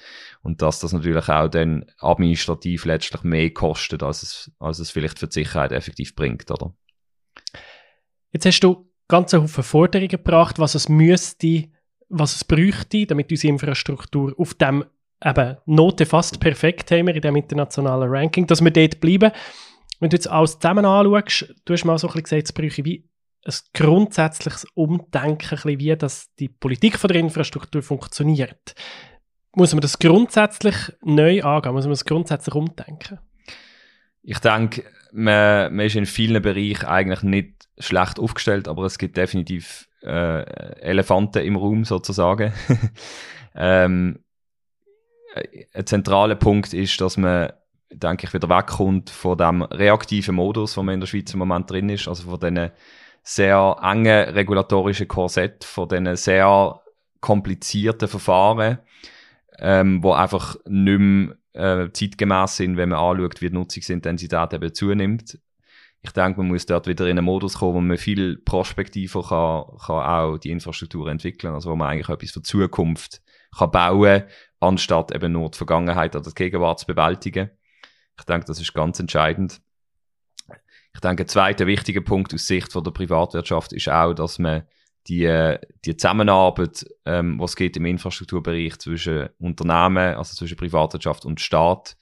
Und 0.43 0.61
dass 0.61 0.79
das 0.79 0.93
natürlich 0.93 1.27
auch 1.27 1.49
dann 1.49 1.87
administrativ 1.99 2.85
letztlich 2.85 3.23
mehr 3.23 3.49
kostet, 3.49 4.01
als 4.01 4.23
es, 4.23 4.51
als 4.59 4.79
es 4.79 4.91
vielleicht 4.91 5.19
für 5.19 5.27
die 5.27 5.33
Sicherheit 5.33 5.73
effektiv 5.73 6.15
bringt, 6.15 6.49
oder? 6.49 6.73
Jetzt 8.31 8.45
hast 8.45 8.61
du 8.61 8.86
ganz 9.07 9.33
Haufen 9.33 9.63
Forderungen 9.63 10.09
gebracht, 10.09 10.59
was 10.59 10.75
es 10.75 10.89
müsste, 10.89 11.69
was 12.09 12.35
es 12.35 12.43
bräuchte, 12.43 13.05
damit 13.05 13.31
unsere 13.31 13.53
Infrastruktur 13.53 14.33
auf 14.37 14.53
dem 14.53 14.85
eben 15.23 15.57
Note 15.65 16.05
fast 16.05 16.39
perfekt 16.39 16.91
haben 16.91 17.07
wir 17.07 17.15
in 17.15 17.21
dem 17.21 17.35
internationalen 17.35 18.09
Ranking, 18.09 18.45
dass 18.47 18.63
wir 18.63 18.71
dort 18.71 18.99
bleiben. 18.99 19.31
Wenn 19.99 20.09
du 20.09 20.15
jetzt 20.15 20.29
alles 20.29 20.59
zusammen 20.59 20.85
anschaust, 20.85 21.55
du 21.65 21.73
hast 21.73 21.85
mal 21.85 21.97
so 21.97 22.07
ein 22.07 22.13
bisschen 22.13 22.23
gesagt, 22.23 22.43
es 22.43 22.53
bräuchte 22.53 22.85
wie 22.85 23.09
ein 23.45 23.53
grundsätzliches 23.73 24.67
Umdenken, 24.75 25.79
wie 25.79 25.95
dass 25.95 26.33
die 26.35 26.49
Politik 26.49 26.99
von 26.99 27.07
der 27.07 27.19
Infrastruktur 27.19 27.81
funktioniert. 27.81 28.75
Muss 29.55 29.73
man 29.73 29.81
das 29.81 29.97
grundsätzlich 29.97 30.75
neu 31.01 31.41
angehen? 31.41 31.73
Muss 31.73 31.85
man 31.85 31.93
das 31.93 32.05
grundsätzlich 32.05 32.53
umdenken? 32.53 33.19
Ich 34.21 34.39
denke, 34.39 34.83
man, 35.13 35.73
man 35.75 35.85
ist 35.85 35.95
in 35.95 36.05
vielen 36.05 36.41
Bereichen 36.41 36.85
eigentlich 36.85 37.23
nicht 37.23 37.66
schlecht 37.77 38.19
aufgestellt, 38.19 38.67
aber 38.67 38.85
es 38.85 38.97
gibt 38.97 39.17
definitiv 39.17 39.87
äh, 40.03 40.43
Elefanten 40.81 41.43
im 41.43 41.55
Raum 41.55 41.85
sozusagen. 41.85 42.53
ähm, 43.55 44.19
ein 45.73 45.85
zentraler 45.85 46.35
Punkt 46.35 46.73
ist, 46.73 46.99
dass 47.01 47.17
man, 47.17 47.51
denke 47.91 48.25
ich, 48.25 48.33
wieder 48.33 48.49
wegkommt 48.49 49.09
von 49.09 49.37
dem 49.37 49.61
reaktiven 49.61 50.35
Modus, 50.35 50.77
wo 50.77 50.83
man 50.83 50.95
in 50.95 50.99
der 50.99 51.07
Schweiz 51.07 51.33
im 51.33 51.39
Moment 51.39 51.69
drin 51.69 51.89
ist, 51.89 52.07
also 52.07 52.29
von 52.29 52.39
diesen 52.39 52.71
sehr 53.23 53.75
engen 53.81 54.29
regulatorischen 54.29 55.07
Korsett, 55.07 55.63
von 55.63 55.89
diesen 55.89 56.15
sehr 56.15 56.81
komplizierten 57.19 58.07
Verfahren, 58.07 58.79
ähm, 59.59 60.01
wo 60.01 60.13
einfach 60.13 60.55
nicht 60.65 60.99
mehr 60.99 61.35
äh, 61.53 61.91
zeitgemäß 61.91 62.55
sind, 62.57 62.77
wenn 62.77 62.89
man 62.89 62.99
anschaut, 62.99 63.41
wie 63.41 63.49
die 63.49 63.55
Nutzungsintensität 63.55 64.53
eben 64.53 64.73
zunimmt. 64.73 65.39
Ich 66.01 66.11
denke, 66.11 66.39
man 66.39 66.49
muss 66.49 66.65
dort 66.65 66.87
wieder 66.87 67.05
in 67.05 67.17
einen 67.17 67.25
Modus 67.25 67.55
kommen, 67.55 67.73
wo 67.73 67.81
man 67.81 67.97
viel 67.97 68.37
prospektiver 68.37 69.23
kann, 69.23 69.77
kann 69.85 70.05
auch 70.05 70.37
die 70.37 70.51
Infrastruktur 70.51 71.09
entwickeln, 71.09 71.53
also 71.53 71.71
wo 71.71 71.75
man 71.75 71.89
eigentlich 71.89 72.09
etwas 72.09 72.31
für 72.31 72.39
die 72.39 72.43
Zukunft 72.43 73.21
kann 73.57 73.71
bauen, 73.71 74.23
anstatt 74.59 75.13
eben 75.13 75.33
nur 75.33 75.49
die 75.49 75.57
Vergangenheit 75.57 76.15
oder 76.15 76.29
die 76.29 76.35
Gegenwart 76.35 76.79
zu 76.79 76.85
bewältigen. 76.85 77.49
Ich 78.17 78.25
denke, 78.25 78.45
das 78.45 78.61
ist 78.61 78.73
ganz 78.73 78.99
entscheidend. 78.99 79.61
Ich 80.93 81.01
denke, 81.01 81.23
ein 81.23 81.27
zweiter 81.27 81.67
wichtiger 81.67 82.01
Punkt 82.01 82.33
aus 82.33 82.47
Sicht 82.47 82.71
von 82.71 82.83
der 82.83 82.91
Privatwirtschaft 82.91 83.73
ist 83.73 83.89
auch, 83.89 84.13
dass 84.13 84.39
man 84.39 84.63
die, 85.07 85.55
die 85.85 85.95
Zusammenarbeit, 85.95 86.85
ähm, 87.05 87.39
was 87.39 87.55
geht 87.55 87.77
im 87.77 87.85
Infrastrukturbereich 87.85 88.77
zwischen 88.79 89.29
Unternehmen, 89.39 90.15
also 90.15 90.35
zwischen 90.35 90.57
Privatwirtschaft 90.57 91.25
und 91.25 91.39
Staat, 91.39 91.97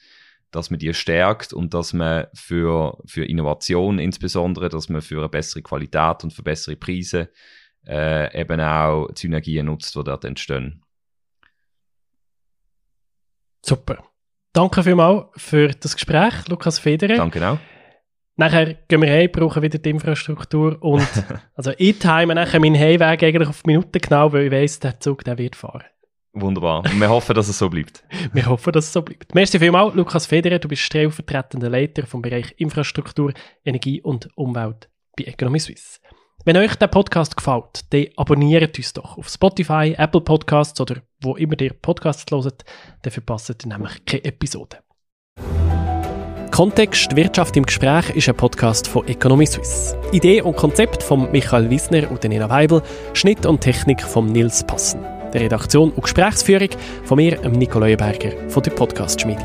dass 0.55 0.69
man 0.69 0.79
die 0.79 0.93
stärkt 0.93 1.53
und 1.53 1.73
dass 1.73 1.93
man 1.93 2.27
für, 2.33 2.97
für 3.05 3.25
Innovation 3.25 3.99
insbesondere, 3.99 4.69
dass 4.69 4.89
man 4.89 5.01
für 5.01 5.19
eine 5.19 5.29
bessere 5.29 5.61
Qualität 5.61 6.23
und 6.23 6.33
für 6.33 6.43
bessere 6.43 6.75
Preise 6.75 7.29
äh, 7.87 8.39
eben 8.39 8.59
auch 8.61 9.07
die 9.09 9.21
Synergien 9.21 9.67
nutzt, 9.67 9.95
die 9.95 10.03
dort 10.03 10.25
entstehen. 10.25 10.81
Super. 13.61 14.03
Danke 14.53 14.83
vielmals 14.83 15.25
für 15.35 15.67
das 15.69 15.95
Gespräch, 15.95 16.47
Lukas 16.47 16.79
Federer. 16.79 17.17
Danke 17.17 17.47
auch. 17.47 17.57
Nachher 18.37 18.73
gehen 18.87 19.01
wir 19.01 19.09
heim, 19.09 19.31
brauchen 19.31 19.61
wieder 19.61 19.79
die 19.79 19.89
Infrastruktur 19.89 20.81
und 20.81 21.07
also 21.55 21.71
ich 21.77 21.99
time 21.99 22.35
nachher 22.35 22.59
meinen 22.59 22.79
Heimweg 22.79 23.23
eigentlich 23.23 23.47
auf 23.47 23.63
Minuten 23.65 23.99
genau, 23.99 24.31
weil 24.33 24.45
ich 24.45 24.51
weiss, 24.51 24.79
der 24.79 24.99
Zug 24.99 25.23
der 25.23 25.37
wird 25.37 25.55
fahren. 25.55 25.83
Wunderbar. 26.35 26.83
Und 26.83 26.99
wir 26.99 27.09
hoffen, 27.09 27.33
dass 27.33 27.47
es 27.47 27.57
so 27.57 27.69
bleibt. 27.69 28.03
wir 28.33 28.45
hoffen, 28.45 28.73
dass 28.73 28.85
es 28.85 28.93
so 28.93 29.01
bleibt. 29.01 29.33
Merci 29.33 29.57
vielmals, 29.57 29.95
Lukas 29.95 30.25
Federer. 30.25 30.59
Du 30.59 30.67
bist 30.67 30.81
stellvertretender 30.81 31.69
Leiter 31.69 32.05
vom 32.05 32.21
Bereich 32.21 32.53
Infrastruktur, 32.57 33.33
Energie 33.63 34.01
und 34.01 34.27
Umwelt 34.35 34.89
bei 35.17 35.23
Economy 35.23 35.59
Suisse. 35.59 35.99
Wenn 36.43 36.57
euch 36.57 36.75
der 36.75 36.87
Podcast 36.87 37.37
gefällt, 37.37 37.91
dann 37.91 38.07
abonniert 38.17 38.77
uns 38.77 38.93
doch 38.93 39.17
auf 39.17 39.29
Spotify, 39.29 39.95
Apple 39.97 40.21
Podcasts 40.21 40.79
oder 40.79 40.97
wo 41.21 41.37
immer 41.37 41.59
ihr 41.59 41.73
Podcasts 41.73 42.29
hört, 42.29 42.65
dann 43.01 43.11
verpasst 43.11 43.49
ihr 43.49 43.67
nämlich 43.67 44.05
keine 44.05 44.25
Episode. 44.25 44.79
Kontext 46.51 47.15
Wirtschaft 47.15 47.57
im 47.57 47.65
Gespräch 47.65 48.09
ist 48.11 48.29
ein 48.29 48.35
Podcast 48.35 48.87
von 48.87 49.07
Economy 49.07 49.45
Suisse. 49.45 49.97
Idee 50.11 50.41
und 50.41 50.55
Konzept 50.55 51.01
von 51.01 51.31
Michael 51.31 51.69
Wiesner 51.69 52.11
und 52.11 52.23
Nina 52.23 52.49
Weibel, 52.49 52.81
Schnitt 53.13 53.45
und 53.45 53.61
Technik 53.61 54.01
von 54.01 54.27
Nils 54.27 54.63
Passen. 54.65 55.14
Der 55.35 55.41
Redaktion 55.41 55.91
und 55.91 56.01
Gesprächsführung 56.01 56.69
von 57.03 57.17
mir, 57.17 57.37
Nico 57.49 57.77
Leuenberger 57.77 58.31
von 58.47 58.63
der 58.63 58.71
Podcast 58.71 59.19
Schmiede. 59.19 59.43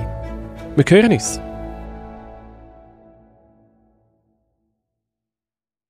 Wir 0.76 0.84
hören 0.88 1.10
uns. 1.10 1.40